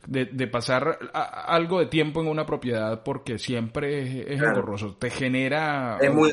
de, 0.08 0.26
de 0.26 0.48
pasar 0.48 0.98
a- 1.14 1.46
algo 1.56 1.80
de 1.80 1.86
tiempo 1.86 2.22
en 2.22 2.28
una 2.28 2.46
propiedad 2.48 3.04
porque 3.04 3.38
siempre 3.38 4.02
es, 4.02 4.28
es 4.28 4.40
Claro. 4.40 4.58
engorroso. 4.58 4.96
Te 4.98 5.12
genera... 5.12 6.00
Es 6.02 6.12
muy. 6.12 6.32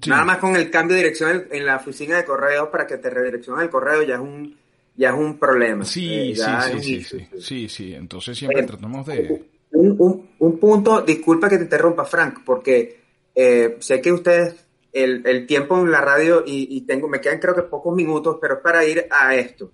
Sí. 0.00 0.08
Nada 0.08 0.24
más 0.24 0.38
con 0.38 0.56
el 0.56 0.70
cambio 0.70 0.96
de 0.96 1.02
dirección 1.02 1.44
en, 1.50 1.66
la 1.66 1.76
oficina 1.76 2.16
de 2.16 2.24
correos 2.24 2.68
para 2.70 2.86
que 2.86 2.96
te 2.96 3.10
redireccionen 3.10 3.64
el 3.64 3.70
correo 3.70 4.02
ya 4.02 4.14
es 4.14 4.20
un 4.20 4.56
ya 4.96 5.08
es 5.10 5.14
un 5.14 5.38
problema. 5.38 5.84
Sí, 5.84 6.32
Eh, 6.32 6.36
sí, 6.36 6.42
sí, 6.42 6.74
un 6.74 6.82
sí, 6.82 7.02
sí, 7.04 7.28
sí, 7.40 7.68
sí. 7.68 7.94
Entonces 7.94 8.36
siempre 8.38 8.62
Eh, 8.62 8.66
tratamos 8.66 9.06
de... 9.06 9.44
Un, 9.72 9.96
un- 9.98 10.30
un 10.38 10.58
punto, 10.58 11.00
disculpa 11.02 11.48
que 11.48 11.56
te 11.58 11.64
interrumpa, 11.64 12.04
Frank, 12.04 12.40
porque 12.44 13.00
eh, 13.34 13.76
sé 13.80 14.00
que 14.02 14.12
ustedes 14.12 14.54
el, 14.92 15.26
el 15.26 15.46
tiempo 15.46 15.78
en 15.78 15.90
la 15.90 16.02
radio 16.02 16.42
y, 16.44 16.68
y 16.76 16.82
tengo, 16.82 17.08
me 17.08 17.22
quedan 17.22 17.38
creo 17.38 17.54
que 17.54 17.62
pocos 17.62 17.94
minutos, 17.96 18.36
pero 18.38 18.56
es 18.56 18.60
para 18.60 18.84
ir 18.84 19.06
a 19.10 19.34
esto. 19.34 19.70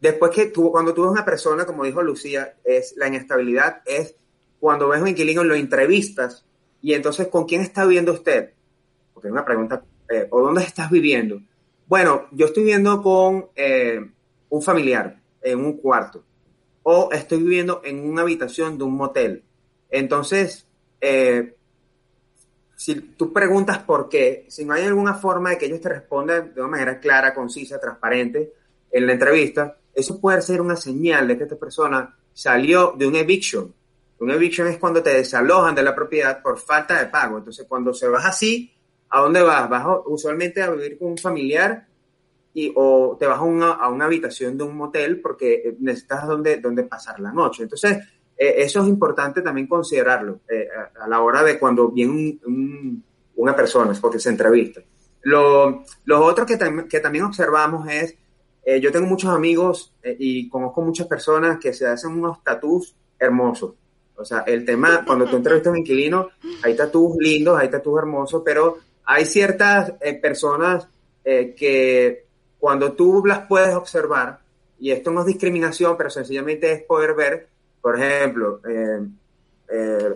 Después 0.00 0.30
que 0.32 0.46
tú, 0.46 0.70
cuando 0.70 0.92
tú 0.92 1.02
ves 1.02 1.10
una 1.10 1.24
persona, 1.24 1.64
como 1.64 1.84
dijo 1.84 2.02
Lucía, 2.02 2.54
es 2.64 2.94
la 2.96 3.08
inestabilidad, 3.08 3.82
es 3.86 4.14
cuando 4.60 4.88
ves 4.88 5.00
un 5.00 5.08
inquilino, 5.08 5.44
lo 5.44 5.54
entrevistas 5.54 6.44
y 6.82 6.94
entonces, 6.94 7.28
¿con 7.28 7.46
quién 7.46 7.62
está 7.62 7.84
viviendo 7.84 8.12
usted? 8.12 8.52
Porque 9.12 9.28
es 9.28 9.32
una 9.32 9.44
pregunta, 9.44 9.82
eh, 10.08 10.28
¿o 10.30 10.40
dónde 10.40 10.62
estás 10.62 10.90
viviendo? 10.90 11.40
Bueno, 11.86 12.26
yo 12.32 12.46
estoy 12.46 12.64
viviendo 12.64 13.02
con 13.02 13.46
eh, 13.56 14.00
un 14.48 14.62
familiar 14.62 15.18
en 15.42 15.60
un 15.60 15.78
cuarto 15.78 16.22
o 16.82 17.10
estoy 17.12 17.38
viviendo 17.38 17.80
en 17.84 18.08
una 18.08 18.22
habitación 18.22 18.78
de 18.78 18.84
un 18.84 18.96
motel. 18.96 19.42
Entonces, 19.90 20.66
eh, 21.00 21.56
si 22.76 22.94
tú 22.94 23.32
preguntas 23.32 23.78
por 23.78 24.08
qué, 24.08 24.46
si 24.48 24.64
no 24.64 24.74
hay 24.74 24.84
alguna 24.84 25.14
forma 25.14 25.50
de 25.50 25.58
que 25.58 25.66
ellos 25.66 25.80
te 25.80 25.88
respondan 25.88 26.54
de 26.54 26.60
una 26.60 26.70
manera 26.70 27.00
clara, 27.00 27.34
concisa, 27.34 27.80
transparente 27.80 28.52
en 28.92 29.06
la 29.06 29.14
entrevista, 29.14 29.76
eso 29.96 30.20
puede 30.20 30.40
ser 30.42 30.60
una 30.60 30.76
señal 30.76 31.26
de 31.26 31.36
que 31.36 31.44
esta 31.44 31.56
persona 31.56 32.14
salió 32.32 32.94
de 32.96 33.06
un 33.08 33.16
eviction. 33.16 33.74
Un 34.18 34.30
eviction 34.30 34.68
es 34.68 34.78
cuando 34.78 35.02
te 35.02 35.10
desalojan 35.14 35.74
de 35.74 35.82
la 35.82 35.94
propiedad 35.94 36.40
por 36.42 36.58
falta 36.58 36.98
de 36.98 37.06
pago. 37.06 37.38
Entonces, 37.38 37.66
cuando 37.68 37.92
se 37.92 38.06
vas 38.08 38.24
así, 38.26 38.72
¿a 39.10 39.20
dónde 39.20 39.42
vas? 39.42 39.68
Vas 39.68 39.86
usualmente 40.06 40.62
a 40.62 40.70
vivir 40.70 40.98
con 40.98 41.08
un 41.08 41.18
familiar 41.18 41.86
y, 42.54 42.72
o 42.76 43.16
te 43.18 43.26
vas 43.26 43.38
a 43.38 43.42
una, 43.42 43.72
habitación 44.04 44.56
de 44.56 44.64
un 44.64 44.76
motel 44.76 45.20
porque 45.20 45.54
eh, 45.54 45.76
necesitas 45.80 46.26
donde, 46.26 46.58
donde 46.60 46.84
pasar 46.84 47.18
la 47.20 47.32
noche. 47.32 47.62
Entonces, 47.64 47.98
eh, 48.38 48.54
eso 48.58 48.82
es 48.82 48.88
importante 48.88 49.42
también 49.42 49.66
considerarlo 49.66 50.40
eh, 50.48 50.68
a, 51.00 51.08
la 51.08 51.20
hora 51.20 51.42
de 51.42 51.58
cuando 51.58 51.90
viene 51.90 52.12
un- 52.12 52.40
un- 52.46 53.04
una 53.36 53.54
persona, 53.54 53.92
porque 54.00 54.18
se 54.18 54.30
entrevista. 54.30 54.80
Lo, 55.22 55.84
lo 56.04 56.24
otro 56.24 56.46
que, 56.46 56.56
que 56.88 57.00
también 57.00 57.24
observamos 57.24 57.86
es, 57.88 58.16
eh, 58.68 58.80
yo 58.80 58.90
tengo 58.90 59.06
muchos 59.06 59.30
amigos 59.30 59.92
eh, 60.02 60.16
y 60.18 60.48
conozco 60.48 60.82
muchas 60.82 61.06
personas 61.06 61.60
que 61.60 61.72
se 61.72 61.86
hacen 61.86 62.10
unos 62.10 62.42
tatús 62.42 62.96
hermosos. 63.16 63.74
O 64.16 64.24
sea, 64.24 64.40
el 64.40 64.64
tema, 64.64 65.04
cuando 65.06 65.26
tú 65.26 65.36
entrevistas 65.36 65.68
a 65.68 65.70
un 65.70 65.78
inquilino, 65.78 66.30
hay 66.64 66.74
tatús 66.74 67.16
lindos, 67.16 67.56
hay 67.60 67.68
tatús 67.68 67.96
hermosos, 67.96 68.42
pero 68.44 68.78
hay 69.04 69.24
ciertas 69.24 69.92
eh, 70.00 70.14
personas 70.14 70.88
que 71.24 72.24
cuando 72.56 72.92
tú 72.92 73.24
las 73.26 73.48
puedes 73.48 73.74
observar, 73.74 74.38
y 74.78 74.92
esto 74.92 75.10
no 75.10 75.20
es 75.22 75.26
discriminación, 75.26 75.96
pero 75.96 76.08
sencillamente 76.08 76.70
es 76.70 76.82
poder 76.84 77.14
ver, 77.14 77.48
por 77.80 77.98
ejemplo, 78.00 78.60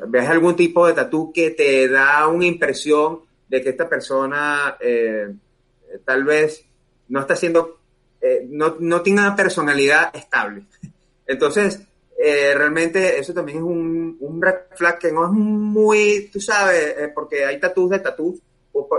ves 0.07 0.29
algún 0.29 0.55
tipo 0.55 0.87
de 0.87 0.93
tatú 0.93 1.33
que 1.33 1.51
te 1.51 1.89
da 1.89 2.29
una 2.29 2.47
impresión 2.47 3.23
de 3.49 3.61
que 3.61 3.71
esta 3.71 3.89
persona 3.89 4.79
tal 6.05 6.23
vez 6.23 6.65
no 7.09 7.19
está 7.19 7.35
siendo, 7.35 7.80
eh, 8.21 8.47
no, 8.49 8.77
no 8.81 9.01
tiene 9.03 9.21
una 9.21 9.37
personalidad 9.37 10.15
estable. 10.15 10.65
Entonces, 11.27 11.81
eh, 12.23 12.53
realmente 12.55 13.19
eso 13.19 13.33
también 13.33 13.59
es 13.59 13.65
un, 13.65 14.17
un 14.21 14.43
red 14.43 14.55
flag 14.75 14.99
que 14.99 15.13
no 15.13 15.25
es 15.27 15.31
muy, 15.33 16.29
tú 16.33 16.41
sabes, 16.41 16.95
eh, 16.99 17.13
porque 17.15 17.45
hay 17.45 17.59
tatús 17.59 17.91
de 17.91 18.01
tatús, 18.01 18.41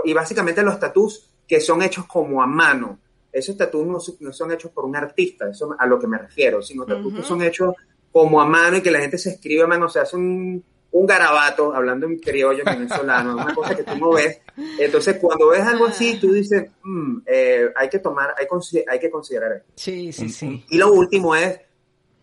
y 0.04 0.12
básicamente 0.12 0.62
los 0.62 0.78
tatús 0.78 1.28
que 1.46 1.60
son 1.60 1.82
hechos 1.82 2.06
como 2.06 2.42
a 2.42 2.46
mano. 2.46 2.98
Esos 3.30 3.56
tatús 3.56 3.86
no, 3.86 4.00
son- 4.00 4.16
no 4.20 4.32
son 4.32 4.52
hechos 4.52 4.70
por 4.72 4.84
un 4.84 4.96
artista, 4.96 5.48
eso 5.48 5.74
a 5.78 5.86
lo 5.86 5.98
que 5.98 6.06
me 6.06 6.18
refiero, 6.18 6.62
sino 6.62 6.84
tatús 6.84 7.12
que 7.14 7.20
Ujú. 7.20 7.28
son 7.28 7.42
hechos 7.42 7.74
como 8.10 8.40
a 8.40 8.46
mano 8.46 8.76
y 8.76 8.82
que 8.82 8.90
la 8.90 9.00
gente 9.00 9.18
se 9.18 9.30
escribe 9.30 9.62
a 9.62 9.66
mano, 9.66 9.86
o 9.86 9.88
sea, 9.88 10.02
hace 10.02 10.16
un, 10.16 10.62
un 10.92 11.06
garabato, 11.06 11.74
hablando 11.74 12.06
en 12.06 12.18
criollo 12.18 12.64
venezolano, 12.64 13.32
una 13.34 13.54
cosa 13.54 13.74
que 13.74 13.82
tú 13.82 13.96
no 13.96 14.12
ves. 14.12 14.40
Entonces, 14.78 15.16
cuando 15.20 15.48
ves 15.48 15.62
algo 15.62 15.86
así, 15.86 16.20
tú 16.20 16.32
dices, 16.32 16.70
"Mm, 16.82 17.18
eh, 17.26 17.72
hay 17.74 17.88
que 17.88 17.98
tomar, 17.98 18.34
hay, 18.38 18.46
hay 18.88 18.98
que 19.00 19.10
considerar 19.10 19.52
esto. 19.52 19.72
Sí, 19.74 20.12
sí, 20.12 20.28
sí. 20.28 20.64
Y 20.68 20.76
lo 20.76 20.92
último 20.92 21.34
es 21.34 21.60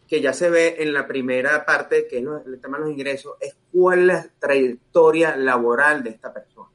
que 0.08 0.22
ya 0.22 0.34
se 0.34 0.50
ve 0.50 0.76
en 0.80 0.94
la 0.94 1.08
primera 1.08 1.66
parte, 1.66 2.08
que 2.08 2.20
es 2.20 2.26
el 2.46 2.60
tema 2.60 2.78
de 2.78 2.86
los 2.86 2.94
ingresos, 2.94 3.36
es 3.40 3.56
cuál 3.72 4.00
es 4.02 4.06
la 4.08 4.28
trayectoria 4.40 5.36
laboral 5.36 6.04
de 6.04 6.12
esta 6.12 6.34
persona. 6.34 6.70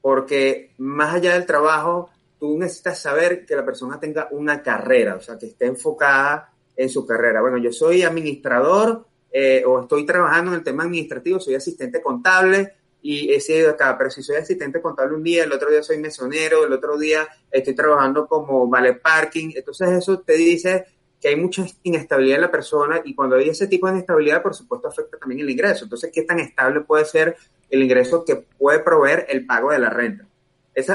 Porque 0.00 0.72
más 0.78 1.14
allá 1.14 1.34
del 1.34 1.46
trabajo, 1.46 2.10
tú 2.38 2.58
necesitas 2.58 2.98
saber 2.98 3.46
que 3.46 3.56
la 3.56 3.64
persona 3.64 4.00
tenga 4.00 4.28
una 4.32 4.62
carrera, 4.62 5.16
o 5.16 5.20
sea, 5.20 5.38
que 5.38 5.46
esté 5.46 5.66
enfocada 5.66 6.52
en 6.74 6.88
su 6.88 7.06
carrera. 7.06 7.40
Bueno, 7.40 7.58
yo 7.58 7.72
soy 7.72 8.02
administrador 8.02 9.06
eh, 9.32 9.64
o 9.66 9.80
estoy 9.80 10.04
trabajando 10.04 10.52
en 10.52 10.58
el 10.58 10.64
tema 10.64 10.84
administrativo, 10.84 11.40
soy 11.40 11.54
asistente 11.54 12.02
contable 12.02 12.74
y 13.00 13.32
he 13.32 13.40
sido 13.40 13.70
acá, 13.70 13.96
pero 13.98 14.10
si 14.10 14.22
soy 14.22 14.36
asistente 14.36 14.80
contable 14.80 15.16
un 15.16 15.22
día, 15.22 15.44
el 15.44 15.52
otro 15.52 15.70
día 15.70 15.82
soy 15.82 15.98
mesonero, 15.98 16.64
el 16.64 16.72
otro 16.72 16.98
día 16.98 17.26
estoy 17.50 17.74
trabajando 17.74 18.26
como 18.26 18.68
vale 18.68 18.94
parking, 18.94 19.50
entonces 19.54 19.90
eso 19.90 20.20
te 20.20 20.34
dice 20.34 20.86
que 21.20 21.28
hay 21.28 21.36
mucha 21.36 21.64
inestabilidad 21.84 22.36
en 22.36 22.42
la 22.42 22.50
persona 22.50 23.00
y 23.04 23.14
cuando 23.14 23.36
hay 23.36 23.48
ese 23.48 23.68
tipo 23.68 23.86
de 23.86 23.94
inestabilidad, 23.94 24.42
por 24.42 24.54
supuesto, 24.54 24.88
afecta 24.88 25.18
también 25.18 25.40
el 25.40 25.50
ingreso. 25.50 25.84
Entonces, 25.84 26.10
¿qué 26.12 26.22
tan 26.22 26.40
estable 26.40 26.80
puede 26.80 27.04
ser 27.04 27.36
el 27.70 27.80
ingreso 27.80 28.24
que 28.24 28.34
puede 28.34 28.80
proveer 28.80 29.26
el 29.28 29.46
pago 29.46 29.70
de 29.70 29.78
la 29.78 29.88
renta? 29.88 30.26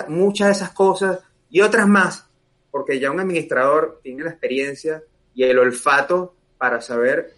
Muchas 0.10 0.47
de 0.47 0.52
esas 0.52 0.71
cosas 0.71 1.19
y 1.50 1.62
otras 1.62 1.88
más, 1.88 2.26
porque 2.71 3.00
ya 3.00 3.10
un 3.10 3.21
administrador 3.21 4.02
tiene 4.04 4.26
la 4.26 4.32
experiencia 4.32 5.02
y 5.34 5.43
el 5.43 5.60
olfato 5.60 6.36
para 6.58 6.82
saber 6.82 7.37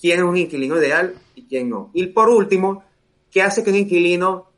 quién 0.00 0.18
es 0.20 0.24
un 0.24 0.36
inquilino 0.36 0.76
ideal 0.78 1.14
y 1.34 1.44
quién 1.46 1.68
no. 1.70 1.90
Y 1.94 2.06
por 2.06 2.28
último, 2.28 2.84
¿qué 3.30 3.42
hace 3.42 3.62
que 3.62 3.70
un 3.70 3.76
inquilino 3.76 4.50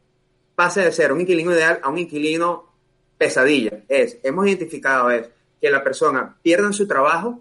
pase 0.54 0.80
de 0.82 0.92
ser 0.92 1.12
un 1.12 1.20
inquilino 1.20 1.52
ideal 1.52 1.80
a 1.82 1.88
un 1.88 1.98
inquilino 1.98 2.64
pesadilla? 3.18 3.82
Es, 3.88 4.18
hemos 4.22 4.46
identificado 4.46 5.10
es 5.10 5.28
que 5.60 5.70
la 5.70 5.82
persona 5.82 6.36
pierda 6.42 6.72
su 6.72 6.86
trabajo, 6.86 7.40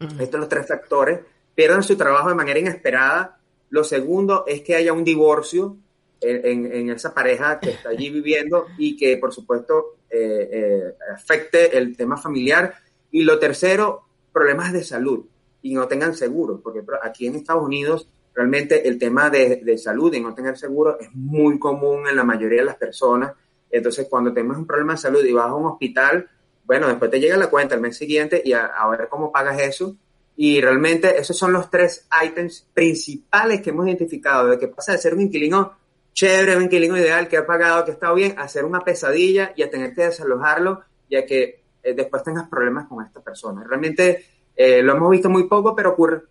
estos 0.00 0.30
son 0.30 0.40
los 0.40 0.48
tres 0.48 0.66
factores, 0.66 1.20
pierdan 1.54 1.82
su 1.82 1.96
trabajo 1.96 2.28
de 2.28 2.34
manera 2.34 2.58
inesperada. 2.58 3.38
Lo 3.70 3.84
segundo 3.84 4.44
es 4.48 4.62
que 4.62 4.74
haya 4.74 4.92
un 4.92 5.04
divorcio 5.04 5.76
en, 6.20 6.46
en- 6.66 6.72
en 6.72 6.90
esa 6.90 7.14
pareja 7.14 7.60
que 7.60 7.70
está 7.70 7.90
allí 7.90 8.10
viviendo 8.18 8.66
y 8.78 8.96
que, 8.96 9.16
por 9.16 9.32
supuesto, 9.32 9.96
eh, 10.10 10.48
eh, 10.52 10.94
afecte 11.14 11.76
el 11.78 11.96
tema 11.96 12.16
familiar. 12.16 12.74
Y 13.12 13.22
lo 13.22 13.38
tercero, 13.38 14.02
problemas 14.32 14.72
de 14.72 14.82
salud 14.82 15.24
y 15.62 15.74
no 15.74 15.86
tengan 15.86 16.14
seguro, 16.14 16.60
porque 16.60 16.82
aquí 17.02 17.26
en 17.26 17.36
Estados 17.36 17.62
Unidos 17.62 18.08
realmente 18.34 18.88
el 18.88 18.98
tema 18.98 19.30
de, 19.30 19.56
de 19.56 19.78
salud 19.78 20.12
y 20.12 20.20
no 20.20 20.34
tener 20.34 20.56
seguro 20.56 20.98
es 20.98 21.08
muy 21.14 21.58
común 21.58 22.06
en 22.08 22.16
la 22.16 22.24
mayoría 22.24 22.60
de 22.60 22.66
las 22.66 22.76
personas. 22.76 23.32
Entonces, 23.70 24.06
cuando 24.08 24.32
tenemos 24.32 24.56
un 24.58 24.66
problema 24.66 24.94
de 24.94 24.98
salud 24.98 25.24
y 25.24 25.32
vas 25.32 25.46
a 25.46 25.54
un 25.54 25.66
hospital, 25.66 26.28
bueno, 26.64 26.88
después 26.88 27.10
te 27.10 27.20
llega 27.20 27.36
la 27.36 27.50
cuenta 27.50 27.74
el 27.74 27.80
mes 27.80 27.96
siguiente 27.96 28.40
y 28.44 28.52
a, 28.52 28.66
a 28.66 28.88
ver 28.88 29.08
cómo 29.08 29.32
pagas 29.32 29.60
eso. 29.60 29.96
Y 30.36 30.60
realmente 30.60 31.18
esos 31.18 31.36
son 31.36 31.52
los 31.52 31.70
tres 31.70 32.08
ítems 32.24 32.66
principales 32.72 33.60
que 33.60 33.70
hemos 33.70 33.86
identificado, 33.86 34.48
de 34.48 34.58
que 34.58 34.68
pasa 34.68 34.92
de 34.92 34.98
ser 34.98 35.14
un 35.14 35.22
inquilino 35.22 35.76
chévere, 36.14 36.56
un 36.56 36.64
inquilino 36.64 36.96
ideal, 36.96 37.28
que 37.28 37.36
ha 37.36 37.46
pagado, 37.46 37.84
que 37.84 37.90
ha 37.90 37.94
estado 37.94 38.14
bien, 38.14 38.34
a 38.38 38.48
ser 38.48 38.64
una 38.64 38.80
pesadilla 38.80 39.52
y 39.56 39.62
a 39.62 39.70
tener 39.70 39.94
que 39.94 40.04
desalojarlo 40.04 40.82
y 41.08 41.16
a 41.16 41.26
que 41.26 41.62
eh, 41.82 41.94
después 41.94 42.22
tengas 42.22 42.48
problemas 42.48 42.86
con 42.86 43.04
esta 43.04 43.20
persona. 43.20 43.64
Realmente 43.66 44.24
eh, 44.56 44.82
lo 44.82 44.96
hemos 44.96 45.10
visto 45.10 45.28
muy 45.30 45.44
poco, 45.44 45.74
pero 45.74 45.90
ocurre. 45.90 46.22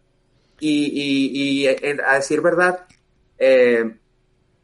Y, 0.60 0.70
y- 0.70 1.62
y, 1.64 1.68
eh, 1.68 1.98
a 2.08 2.16
decir 2.16 2.40
verdad, 2.42 2.86
eh, 3.40 3.96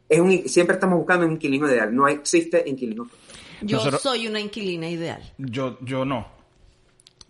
es 0.08 0.20
un, 0.20 0.48
siempre 0.48 0.74
estamos 0.74 0.98
buscando 0.98 1.26
un 1.26 1.32
inquilino 1.32 1.68
ideal. 1.68 1.94
No 1.94 2.06
existe 2.08 2.62
inquilino. 2.66 3.08
Yo 3.62 3.78
Nosotros- 3.78 4.02
soy 4.02 4.28
una 4.28 4.38
inquilina 4.40 4.88
ideal. 4.88 5.20
Yo, 5.38 5.78
yo 5.80 6.04
no. 6.04 6.37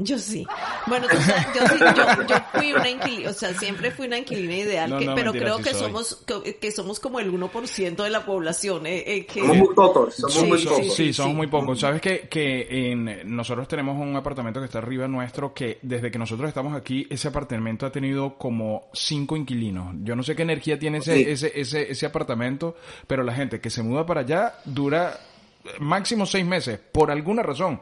Yo 0.00 0.16
sí. 0.16 0.46
Bueno, 0.86 1.08
tú 1.10 1.16
sabes, 1.16 1.46
yo, 1.56 1.66
sí, 1.66 1.78
yo, 1.96 2.26
yo 2.28 2.36
fui 2.54 2.72
una 2.72 2.88
inquilina, 2.88 3.30
o 3.30 3.32
sea, 3.32 3.52
siempre 3.54 3.90
fui 3.90 4.06
una 4.06 4.18
inquilina 4.18 4.54
ideal, 4.54 4.90
No, 4.90 4.98
que- 5.00 5.06
no, 5.06 5.14
pero 5.16 5.32
mentira, 5.32 5.44
creo 5.46 5.58
sí 5.58 5.64
que 5.64 5.70
soy. 5.74 5.80
somos 5.88 6.24
que, 6.24 6.56
que 6.56 6.70
somos 6.70 7.00
como 7.00 7.18
el 7.18 7.32
1% 7.32 8.04
de 8.04 8.08
la 8.10 8.24
población. 8.24 8.86
eh, 8.86 9.02
eh, 9.04 9.26
que, 9.26 9.40
Somos 9.40 9.56
muy 9.56 9.74
pocos, 9.74 10.14
somos 10.14 10.34
Sí, 10.34 10.42
muy 10.46 10.58
sí, 10.60 10.64
pocos. 10.68 10.84
Sí, 10.84 10.90
sí, 11.06 11.12
somos 11.12 11.32
sí. 11.32 11.36
muy 11.36 11.46
pocos. 11.48 11.80
Sabes 11.80 12.00
que, 12.00 12.28
que 12.28 12.92
en, 12.92 13.34
nosotros 13.36 13.66
tenemos 13.66 14.00
un 14.00 14.14
apartamento 14.14 14.60
que 14.60 14.66
está 14.66 14.78
arriba 14.78 15.08
nuestro 15.08 15.52
que 15.52 15.78
desde 15.82 16.12
que 16.12 16.18
nosotros 16.18 16.46
estamos 16.46 16.76
aquí, 16.76 17.04
ese 17.10 17.26
apartamento 17.26 17.84
ha 17.84 17.90
tenido 17.90 18.38
como 18.38 18.90
cinco 18.92 19.36
inquilinos. 19.36 19.96
Yo 20.04 20.14
no 20.14 20.22
sé 20.22 20.36
qué 20.36 20.42
energía 20.42 20.78
tiene 20.78 20.98
ese, 20.98 21.16
Sí. 21.16 21.24
ese, 21.26 21.52
ese, 21.60 21.90
ese 21.90 22.06
apartamento, 22.06 22.76
pero 23.08 23.24
la 23.24 23.34
gente 23.34 23.60
que 23.60 23.68
se 23.68 23.82
muda 23.82 24.06
para 24.06 24.20
allá 24.20 24.54
dura 24.64 25.18
eh, 25.64 25.70
máximo 25.80 26.24
seis 26.24 26.46
meses, 26.46 26.78
por 26.92 27.10
alguna 27.10 27.42
razón. 27.42 27.80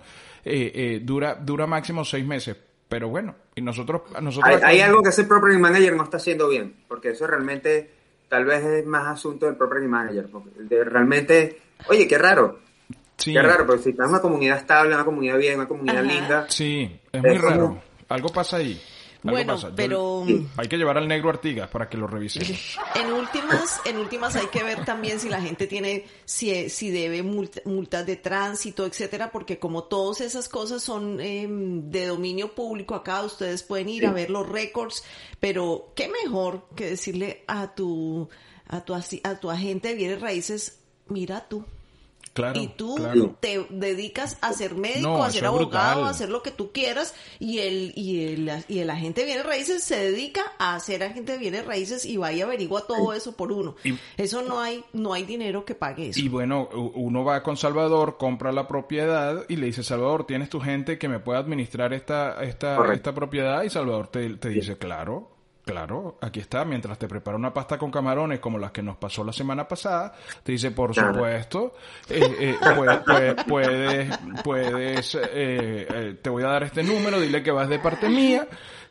Eh, 0.49 0.73
eh, 0.75 1.01
dura, 1.03 1.35
dura 1.35 1.67
máximo 1.67 2.05
seis 2.05 2.25
meses. 2.25 2.57
Pero 2.89 3.09
bueno, 3.09 3.35
y 3.57 3.63
nosotros, 3.63 4.03
nosotros 4.23 4.63
Hay, 4.63 4.81
algo 4.81 5.03
que 5.03 5.09
ese 5.09 5.25
property 5.25 5.59
manager 5.59 5.97
no 5.97 6.05
está 6.05 6.19
haciendo 6.19 6.49
bien, 6.49 6.77
porque 6.87 7.11
eso 7.11 7.27
realmente 7.27 7.91
tal 8.29 8.45
vez 8.45 8.65
es 8.65 8.87
más 8.87 9.09
asunto 9.09 9.47
del 9.47 9.57
property 9.57 9.89
manager. 9.89 10.29
Porque 10.31 10.51
de- 10.57 10.85
realmente, 10.85 11.61
oye, 11.89 12.07
qué 12.07 12.17
raro, 12.17 12.61
Sí, 13.17 13.33
qué 13.33 13.43
raro, 13.43 13.67
porque 13.67 13.83
si 13.83 13.91
estás 13.91 14.07
en 14.07 14.11
una 14.13 14.21
comunidad 14.23 14.59
estable, 14.59 14.95
una 14.95 15.05
comunidad 15.05 15.39
bien, 15.39 15.57
una 15.57 15.67
comunidad 15.67 16.05
Ajá. 16.05 16.13
linda, 16.13 16.47
sí, 16.49 16.97
es 17.11 17.23
muy 17.23 17.37
como- 17.39 17.49
raro. 17.49 17.83
Algo 18.09 18.29
pasa 18.29 18.59
ahí. 18.59 18.81
Bueno, 19.31 19.55
pasa. 19.55 19.73
Pero. 19.75 20.25
Hay 20.57 20.69
que 20.69 20.77
llevar 20.77 20.99
al 20.99 21.09
negro 21.09 21.31
Artigas 21.31 21.69
para 21.69 21.89
que 21.89 21.97
lo 21.97 22.07
revise. 22.07 22.41
en 22.95 23.13
últimas, 23.13 23.81
en 23.85 23.99
últimas 23.99 24.37
hay 24.37 24.47
que 24.47 24.63
ver 24.63 24.85
también 24.85 25.21
si 25.21 25.29
la 25.29 25.41
gente 25.41 25.67
tiene, 25.67 26.07
si, 26.25 26.69
si 26.69 26.91
debe 26.91 27.23
multa- 27.23 27.63
multas 27.65 28.07
de 28.07 28.17
tránsito, 28.17 28.87
etcétera, 28.87 29.31
porque 29.31 29.59
como 29.59 29.85
todas 29.85 30.21
esas 30.21 30.49
cosas 30.49 30.83
son 30.83 31.21
em, 31.21 31.91
de 31.91 32.07
dominio 32.07 32.55
público 32.55 32.95
acá, 32.95 33.23
ustedes 33.23 33.63
pueden 33.63 33.89
ir 33.89 34.07
a 34.07 34.13
ver 34.13 34.31
los 34.31 34.49
récords, 34.49 35.05
pero 35.41 35.93
qué 35.95 36.09
mejor 36.25 36.69
que 36.75 36.87
decirle 36.91 37.45
a 37.47 37.75
tu, 37.75 38.29
a 38.69 38.85
tu, 38.85 38.95
a 38.95 39.35
tu 39.41 39.51
agente 39.51 39.89
de 39.89 39.95
bienes 39.95 40.21
raíces, 40.21 40.81
mira 41.09 41.49
tú. 41.49 41.65
Claro. 42.37 42.61
y 42.61 42.69
tú 42.69 42.95
claro. 42.97 43.35
te 43.41 43.67
dedicas 43.71 44.39
a 44.43 44.53
ser 44.53 44.75
médico, 44.77 45.09
No, 45.09 45.25
a 45.25 45.31
ser 45.31 45.47
abogado, 45.47 45.65
brutal. 45.97 46.05
a 46.05 46.11
hacer 46.11 46.29
lo 46.29 46.43
que 46.43 46.51
tú 46.53 46.71
quieras 46.71 47.15
y 47.41 47.59
el 47.61 47.93
y 47.97 48.27
el 48.29 48.65
y 48.69 48.79
el 48.81 48.91
agente 48.91 49.23
de 49.23 49.27
bienes 49.27 49.47
raíces 49.47 49.83
se 49.83 49.97
dedica 49.97 50.43
a 50.59 50.79
ser 50.79 51.03
agente 51.03 51.33
de 51.33 51.39
bienes 51.39 51.65
raíces 51.67 52.05
y 52.05 52.19
va 52.19 52.33
y 52.33 52.43
averigua 52.43 52.87
todo 52.87 53.13
eso 53.15 53.33
por 53.37 53.51
uno. 53.53 53.75
Y- 53.85 53.95
eso 54.19 54.43
no 54.43 54.61
hay 54.61 54.85
no 54.93 55.13
hay 55.15 55.25
dinero 55.25 55.65
que 55.65 55.75
pague 55.75 56.11
eso. 56.11 56.21
Y 56.21 56.29
bueno, 56.29 56.69
uno 56.95 57.25
va 57.25 57.43
con 57.43 57.57
Salvador, 57.57 58.19
compra 58.19 58.53
la 58.53 58.69
propiedad 58.69 59.45
y 59.49 59.57
le 59.57 59.67
dice, 59.67 59.83
Salvador, 59.83 60.27
¿tienes 60.27 60.51
tu 60.51 60.61
gente 60.61 60.99
que 60.99 61.09
me 61.09 61.19
pueda 61.21 61.39
administrar 61.39 61.93
esta, 61.95 62.43
esta, 62.45 62.77
Correcto. 62.77 62.97
esta 62.97 63.15
propiedad? 63.15 63.63
Y 63.63 63.71
Salvador 63.71 64.09
te, 64.09 64.29
te 64.37 64.51
dice, 64.51 64.77
claro, 64.77 65.31
claro, 65.67 66.17
aquí 66.23 66.41
está. 66.41 66.65
Mientras 66.65 66.99
te 66.99 67.07
prepara 67.09 67.37
una 67.37 67.53
pasta 67.53 67.77
con 67.77 67.91
camarones 67.91 68.39
como 68.41 68.57
las 68.59 68.71
que 68.71 68.83
nos 68.83 68.97
pasó 68.97 69.23
la 69.25 69.33
semana 69.33 69.67
pasada, 69.69 70.15
te 70.43 70.53
dice, 70.53 70.71
por 70.71 70.95
supuesto, 71.13 71.75
eh, 72.09 72.37
eh, 72.41 72.57
puede- 72.77 72.99
puede- 73.01 73.35
puedes, 73.45 74.19
puedes, 74.45 75.15
eh, 75.17 75.21
eh, 75.33 76.17
te 76.23 76.31
voy 76.31 76.45
a 76.45 76.47
dar 76.47 76.63
este 76.63 76.83
número, 76.83 77.21
dile 77.21 77.43
que 77.43 77.51
vas 77.51 77.69
de 77.69 77.79
parte 77.81 78.09
mía 78.09 78.47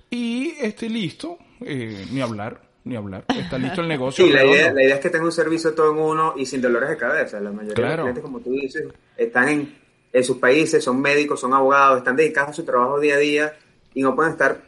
y 0.10 0.50
esté 0.60 0.90
listo, 0.90 1.38
eh, 1.62 2.06
ni 2.12 2.22
hablar, 2.22 2.60
ni 2.84 2.96
hablar, 2.96 3.24
está 3.30 3.58
listo 3.58 3.82
el 3.82 3.88
negocio. 3.88 4.26
Sí, 4.26 4.32
la 4.32 4.44
idea, 4.46 4.72
la 4.74 4.84
idea 4.84 4.96
es 4.96 5.02
que 5.02 5.10
tenga 5.10 5.26
un 5.26 5.32
servicio 5.32 5.74
todo 5.74 5.92
en 5.94 5.98
uno 5.98 6.34
y 6.36 6.46
sin 6.46 6.62
dolores 6.62 6.90
de 6.90 6.98
cabeza. 6.98 7.40
La 7.40 7.52
mayoría 7.52 7.74
de 7.74 7.82
los 7.82 7.96
clientes, 8.04 8.22
como 8.24 8.40
tú 8.42 8.52
dices, 8.52 8.84
están 9.18 9.50
en, 9.50 9.76
en 10.14 10.24
sus 10.24 10.38
países, 10.38 10.84
son 10.84 11.02
médicos, 11.02 11.40
son 11.40 11.54
abogados, 11.54 12.00
están 12.00 12.16
dedicados 12.18 12.52
a 12.52 12.54
su 12.54 12.64
trabajo 12.66 13.00
día 13.00 13.16
a 13.16 13.20
día 13.20 13.54
y 13.94 14.02
no 14.04 14.14
pueden 14.14 14.34
estar 14.34 14.60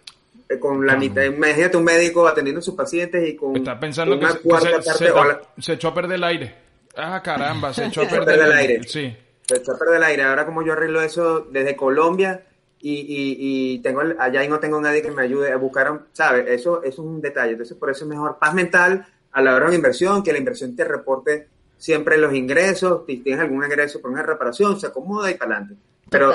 con 0.60 0.86
la 0.86 0.96
mitad. 0.96 1.24
Imagínate 1.24 1.78
un 1.78 1.84
médico 1.84 2.28
atendiendo 2.28 2.60
a 2.60 2.62
sus 2.62 2.74
pacientes 2.76 3.28
y 3.28 3.36
con 3.36 3.56
Está 3.56 3.80
pensando 3.80 4.16
una 4.16 4.34
que 4.34 4.40
cuarta 4.40 4.82
se, 4.82 4.90
parte 4.90 5.06
se- 5.06 5.12
o 5.12 5.24
la- 5.26 5.42
se 5.58 5.74
echó 5.74 5.88
a 5.90 5.94
perder 5.94 6.16
el 6.16 6.24
aire. 6.24 6.56
Ah, 6.96 7.22
caramba, 7.24 7.74
se 7.74 7.86
echó 7.88 8.02
a 8.02 8.06
perder 8.08 8.26
perder 8.26 8.46
el 8.46 8.52
aire. 8.54 8.84
Sí. 8.84 9.16
se 9.46 9.58
echó 9.58 9.74
a 9.74 9.78
perder 9.78 9.98
el 9.98 10.04
aire. 10.04 10.24
Ahora 10.24 10.46
como 10.46 10.64
yo 10.64 10.74
arreglo 10.74 11.02
eso 11.02 11.42
desde 11.52 11.76
Colombia 11.76 12.44
y, 12.80 12.94
y, 12.94 13.74
y 13.76 13.80
tengo 13.80 14.02
el- 14.02 14.16
allá 14.20 14.44
y 14.44 14.48
no 14.48 14.60
tengo 14.60 14.80
nadie 14.80 15.02
que 15.02 15.12
me 15.12 15.22
ayude 15.24 15.52
a 15.52 15.58
buscar, 15.58 15.92
un- 15.92 16.02
¿sabes? 16.14 16.46
Eso, 16.48 16.82
eso 16.84 16.88
es 16.88 16.98
un 17.00 17.20
detalle. 17.22 17.52
Entonces 17.52 17.76
por 17.78 17.90
eso 17.90 18.06
es 18.06 18.10
mejor 18.10 18.38
paz 18.40 18.54
mental 18.54 19.06
a 19.32 19.42
la 19.42 19.52
hora 19.52 19.62
de 19.66 19.68
una 19.68 19.76
inversión, 19.76 20.24
que 20.24 20.32
la 20.32 20.40
inversión 20.40 20.76
te 20.76 20.84
reporte 20.86 21.48
siempre 21.78 22.18
los 22.18 22.34
ingresos, 22.34 23.04
si 23.06 23.18
tienes 23.18 23.42
algún 23.44 23.64
ingreso 23.64 24.02
por 24.02 24.10
una 24.10 24.24
reparación, 24.24 24.80
se 24.80 24.88
acomoda 24.88 25.30
y 25.30 25.36
para 25.36 25.58
adelante. 25.58 25.76
Pero 26.10 26.34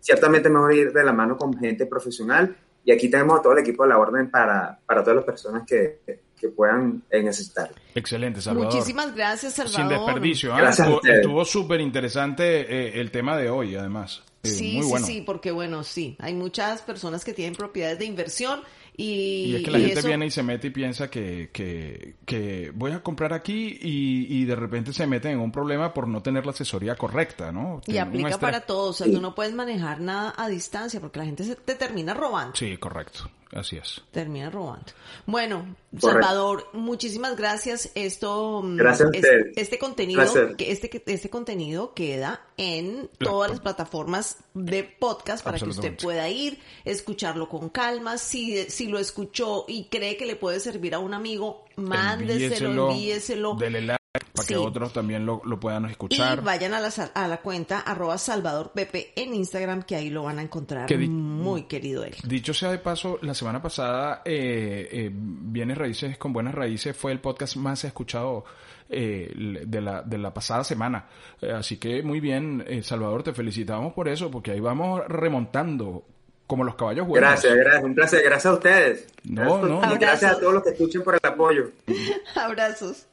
ciertamente 0.00 0.48
es 0.48 0.52
mejor 0.54 0.72
ir 0.74 0.92
de 0.92 1.04
la 1.04 1.12
mano 1.12 1.36
con 1.36 1.56
gente 1.58 1.86
profesional 1.86 2.56
y 2.84 2.92
aquí 2.92 3.08
tenemos 3.10 3.38
a 3.38 3.42
todo 3.42 3.52
el 3.52 3.60
equipo 3.60 3.82
de 3.82 3.90
la 3.90 3.98
orden 3.98 4.30
para, 4.30 4.78
para 4.86 5.02
todas 5.02 5.16
las 5.16 5.24
personas 5.24 5.64
que, 5.66 6.00
que 6.40 6.48
puedan 6.48 7.02
eh, 7.10 7.22
necesitar. 7.22 7.70
Excelente, 7.94 8.40
Salvador. 8.40 8.72
Muchísimas 8.72 9.14
gracias, 9.14 9.54
Salvador. 9.54 9.80
Sin 9.80 9.88
desperdicio. 9.88 10.56
Gracias 10.56 10.88
a 10.88 10.90
Estuvo, 10.90 11.12
estuvo 11.12 11.44
súper 11.44 11.80
interesante 11.80 12.60
eh, 12.60 13.00
el 13.00 13.10
tema 13.10 13.36
de 13.36 13.50
hoy, 13.50 13.76
además. 13.76 14.22
Eh, 14.42 14.48
Sí, 14.48 14.72
muy 14.76 14.84
sí, 14.84 14.90
bueno. 14.90 15.06
sí, 15.06 15.22
porque 15.26 15.50
bueno, 15.50 15.84
sí, 15.84 16.16
hay 16.18 16.32
muchas 16.32 16.80
personas 16.80 17.24
que 17.24 17.34
tienen 17.34 17.54
propiedades 17.54 17.98
de 17.98 18.06
inversión 18.06 18.62
y, 19.00 19.44
Y 19.52 19.56
es 19.56 19.62
que 19.62 19.70
la 19.70 19.78
y 19.78 19.82
gente 19.86 19.98
eso- 20.00 20.08
viene 20.08 20.26
y 20.26 20.30
se 20.30 20.42
mete 20.42 20.66
y 20.66 20.70
piensa 20.70 21.10
que, 21.10 21.50
que, 21.52 22.16
que 22.24 22.70
voy 22.74 22.92
a 22.92 23.02
comprar 23.02 23.32
aquí 23.32 23.78
y, 23.80 24.26
y 24.40 24.44
de 24.44 24.56
repente 24.56 24.92
se 24.92 25.06
meten 25.06 25.32
en 25.32 25.40
un 25.40 25.52
problema 25.52 25.92
por 25.94 26.06
no 26.08 26.22
tener 26.22 26.44
la 26.44 26.52
asesoría 26.52 26.94
correcta, 26.96 27.50
¿no? 27.52 27.80
y 27.86 27.96
aplica 27.98 28.28
estrés. 28.30 28.40
para 28.40 28.60
todo, 28.66 28.90
o 28.90 28.92
sea, 28.92 29.06
tú 29.06 29.20
no 29.20 29.34
puedes 29.34 29.54
manejar 29.54 30.00
nada 30.00 30.34
a 30.36 30.48
distancia 30.48 31.00
porque 31.00 31.18
la 31.18 31.24
gente 31.24 31.44
se 31.44 31.56
te 31.56 31.74
termina 31.74 32.14
robando. 32.14 32.54
Sí, 32.56 32.76
correcto. 32.76 33.30
Así 33.52 33.76
es. 33.76 34.00
Termina 34.12 34.48
robando. 34.48 34.86
Bueno, 35.26 35.74
Correcto. 35.90 36.08
Salvador, 36.08 36.68
muchísimas 36.72 37.36
gracias. 37.36 37.90
Esto, 37.96 38.62
mm, 38.62 38.76
Gracias 38.76 39.08
a 39.08 39.10
es- 39.10 39.24
ustedes. 39.24 39.46
este 39.56 39.78
contenido, 39.78 40.22
que 40.56 40.70
este, 40.70 41.02
este 41.06 41.30
contenido 41.30 41.92
queda 41.92 42.42
en 42.60 43.08
todas 43.18 43.50
las 43.50 43.60
plataformas 43.60 44.36
de 44.52 44.84
podcast 44.84 45.42
para 45.42 45.58
que 45.58 45.64
usted 45.64 45.96
pueda 45.96 46.28
ir, 46.28 46.58
escucharlo 46.84 47.48
con 47.48 47.70
calma. 47.70 48.18
Si, 48.18 48.64
si 48.70 48.86
lo 48.88 48.98
escuchó 48.98 49.64
y 49.66 49.84
cree 49.84 50.18
que 50.18 50.26
le 50.26 50.36
puede 50.36 50.60
servir 50.60 50.94
a 50.94 50.98
un 50.98 51.14
amigo, 51.14 51.64
mándeselo, 51.76 52.90
envíeselo. 52.90 53.54
Dele 53.54 53.80
like 53.80 53.99
para 54.40 54.48
que 54.48 54.56
otros 54.56 54.92
también 54.92 55.24
lo, 55.24 55.40
lo 55.44 55.58
puedan 55.60 55.84
Y 55.84 55.92
escuchar. 55.92 56.42
vayan 56.42 56.74
a 56.74 56.80
la, 56.80 56.90
a 57.14 57.28
la 57.28 57.36
cuenta 57.38 57.80
arroba 57.80 58.18
Salvador 58.18 58.72
Pepe 58.72 59.12
en 59.16 59.34
Instagram, 59.34 59.82
que 59.82 59.96
ahí 59.96 60.10
lo 60.10 60.24
van 60.24 60.38
a 60.38 60.42
encontrar. 60.42 60.86
Que 60.86 60.96
Muy 60.98 61.62
querido 61.64 62.04
él. 62.04 62.14
Dicho 62.24 62.54
sea 62.54 62.70
de 62.70 62.78
paso, 62.78 63.18
la 63.22 63.34
semana 63.34 63.62
pasada, 63.62 64.22
eh, 64.24 64.88
eh, 64.90 65.10
Bienes 65.12 65.78
Raíces 65.78 66.18
con 66.18 66.32
Buenas 66.32 66.54
Raíces 66.54 66.96
fue 66.96 67.12
el 67.12 67.20
podcast 67.20 67.56
más 67.56 67.84
escuchado 67.84 68.44
eh, 68.88 69.32
de, 69.66 69.80
la, 69.80 70.02
de 70.02 70.18
la 70.18 70.34
pasada 70.34 70.64
semana. 70.64 71.06
Eh, 71.40 71.52
así 71.52 71.76
que 71.76 72.02
muy 72.02 72.18
bien, 72.18 72.64
eh, 72.66 72.82
Salvador, 72.82 73.22
te 73.22 73.32
felicitamos 73.32 73.92
por 73.92 74.08
eso, 74.08 74.30
porque 74.30 74.50
ahí 74.50 74.60
vamos 74.60 75.02
remontando 75.06 76.04
como 76.46 76.64
los 76.64 76.74
caballos 76.74 77.06
buenos. 77.06 77.30
Gracias, 77.30 77.54
gracias, 77.54 77.84
un 77.84 77.94
placer. 77.94 78.22
Gracias 78.24 78.46
a 78.46 78.54
ustedes. 78.54 79.06
No, 79.22 79.42
Gracias, 79.60 79.70
no. 79.70 79.94
Y 79.94 79.98
gracias 79.98 80.32
a 80.32 80.40
todos 80.40 80.54
los 80.54 80.62
que 80.64 80.70
escuchen 80.70 81.02
por 81.04 81.14
el 81.14 81.20
apoyo. 81.22 81.70
Abrazos. 82.34 83.06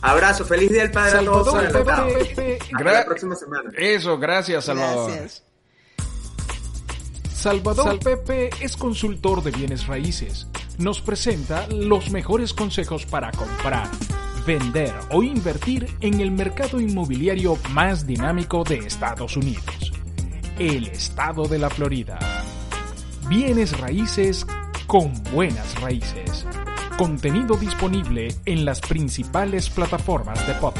Abrazo, 0.00 0.44
feliz 0.44 0.70
día 0.70 0.82
del 0.82 0.92
padre 0.92 1.18
a 1.18 1.24
todos. 1.24 1.52
Salvador. 1.72 2.12
Pepe, 2.12 2.58
Hasta 2.72 2.92
la 2.92 3.04
próxima 3.04 3.34
semana. 3.34 3.70
Eso, 3.76 4.18
gracias, 4.18 4.64
Salvador. 4.64 5.10
Gracias. 5.10 5.42
Salvador 7.34 8.00
Pepe 8.00 8.50
es 8.60 8.76
consultor 8.76 9.44
de 9.44 9.52
bienes 9.52 9.86
raíces. 9.86 10.48
Nos 10.78 11.00
presenta 11.00 11.68
los 11.68 12.10
mejores 12.10 12.52
consejos 12.52 13.06
para 13.06 13.30
comprar, 13.30 13.88
vender 14.44 14.92
o 15.12 15.22
invertir 15.22 15.88
en 16.00 16.20
el 16.20 16.32
mercado 16.32 16.80
inmobiliario 16.80 17.56
más 17.70 18.06
dinámico 18.06 18.64
de 18.64 18.78
Estados 18.78 19.36
Unidos, 19.36 19.92
el 20.58 20.88
estado 20.88 21.46
de 21.46 21.58
la 21.58 21.70
Florida. 21.70 22.18
Bienes 23.28 23.78
raíces 23.78 24.44
con 24.88 25.12
buenas 25.32 25.80
raíces. 25.80 26.44
Contenido 26.98 27.56
disponible 27.56 28.26
en 28.44 28.64
las 28.64 28.80
principales 28.80 29.70
plataformas 29.70 30.44
de 30.48 30.54
podcast. 30.54 30.77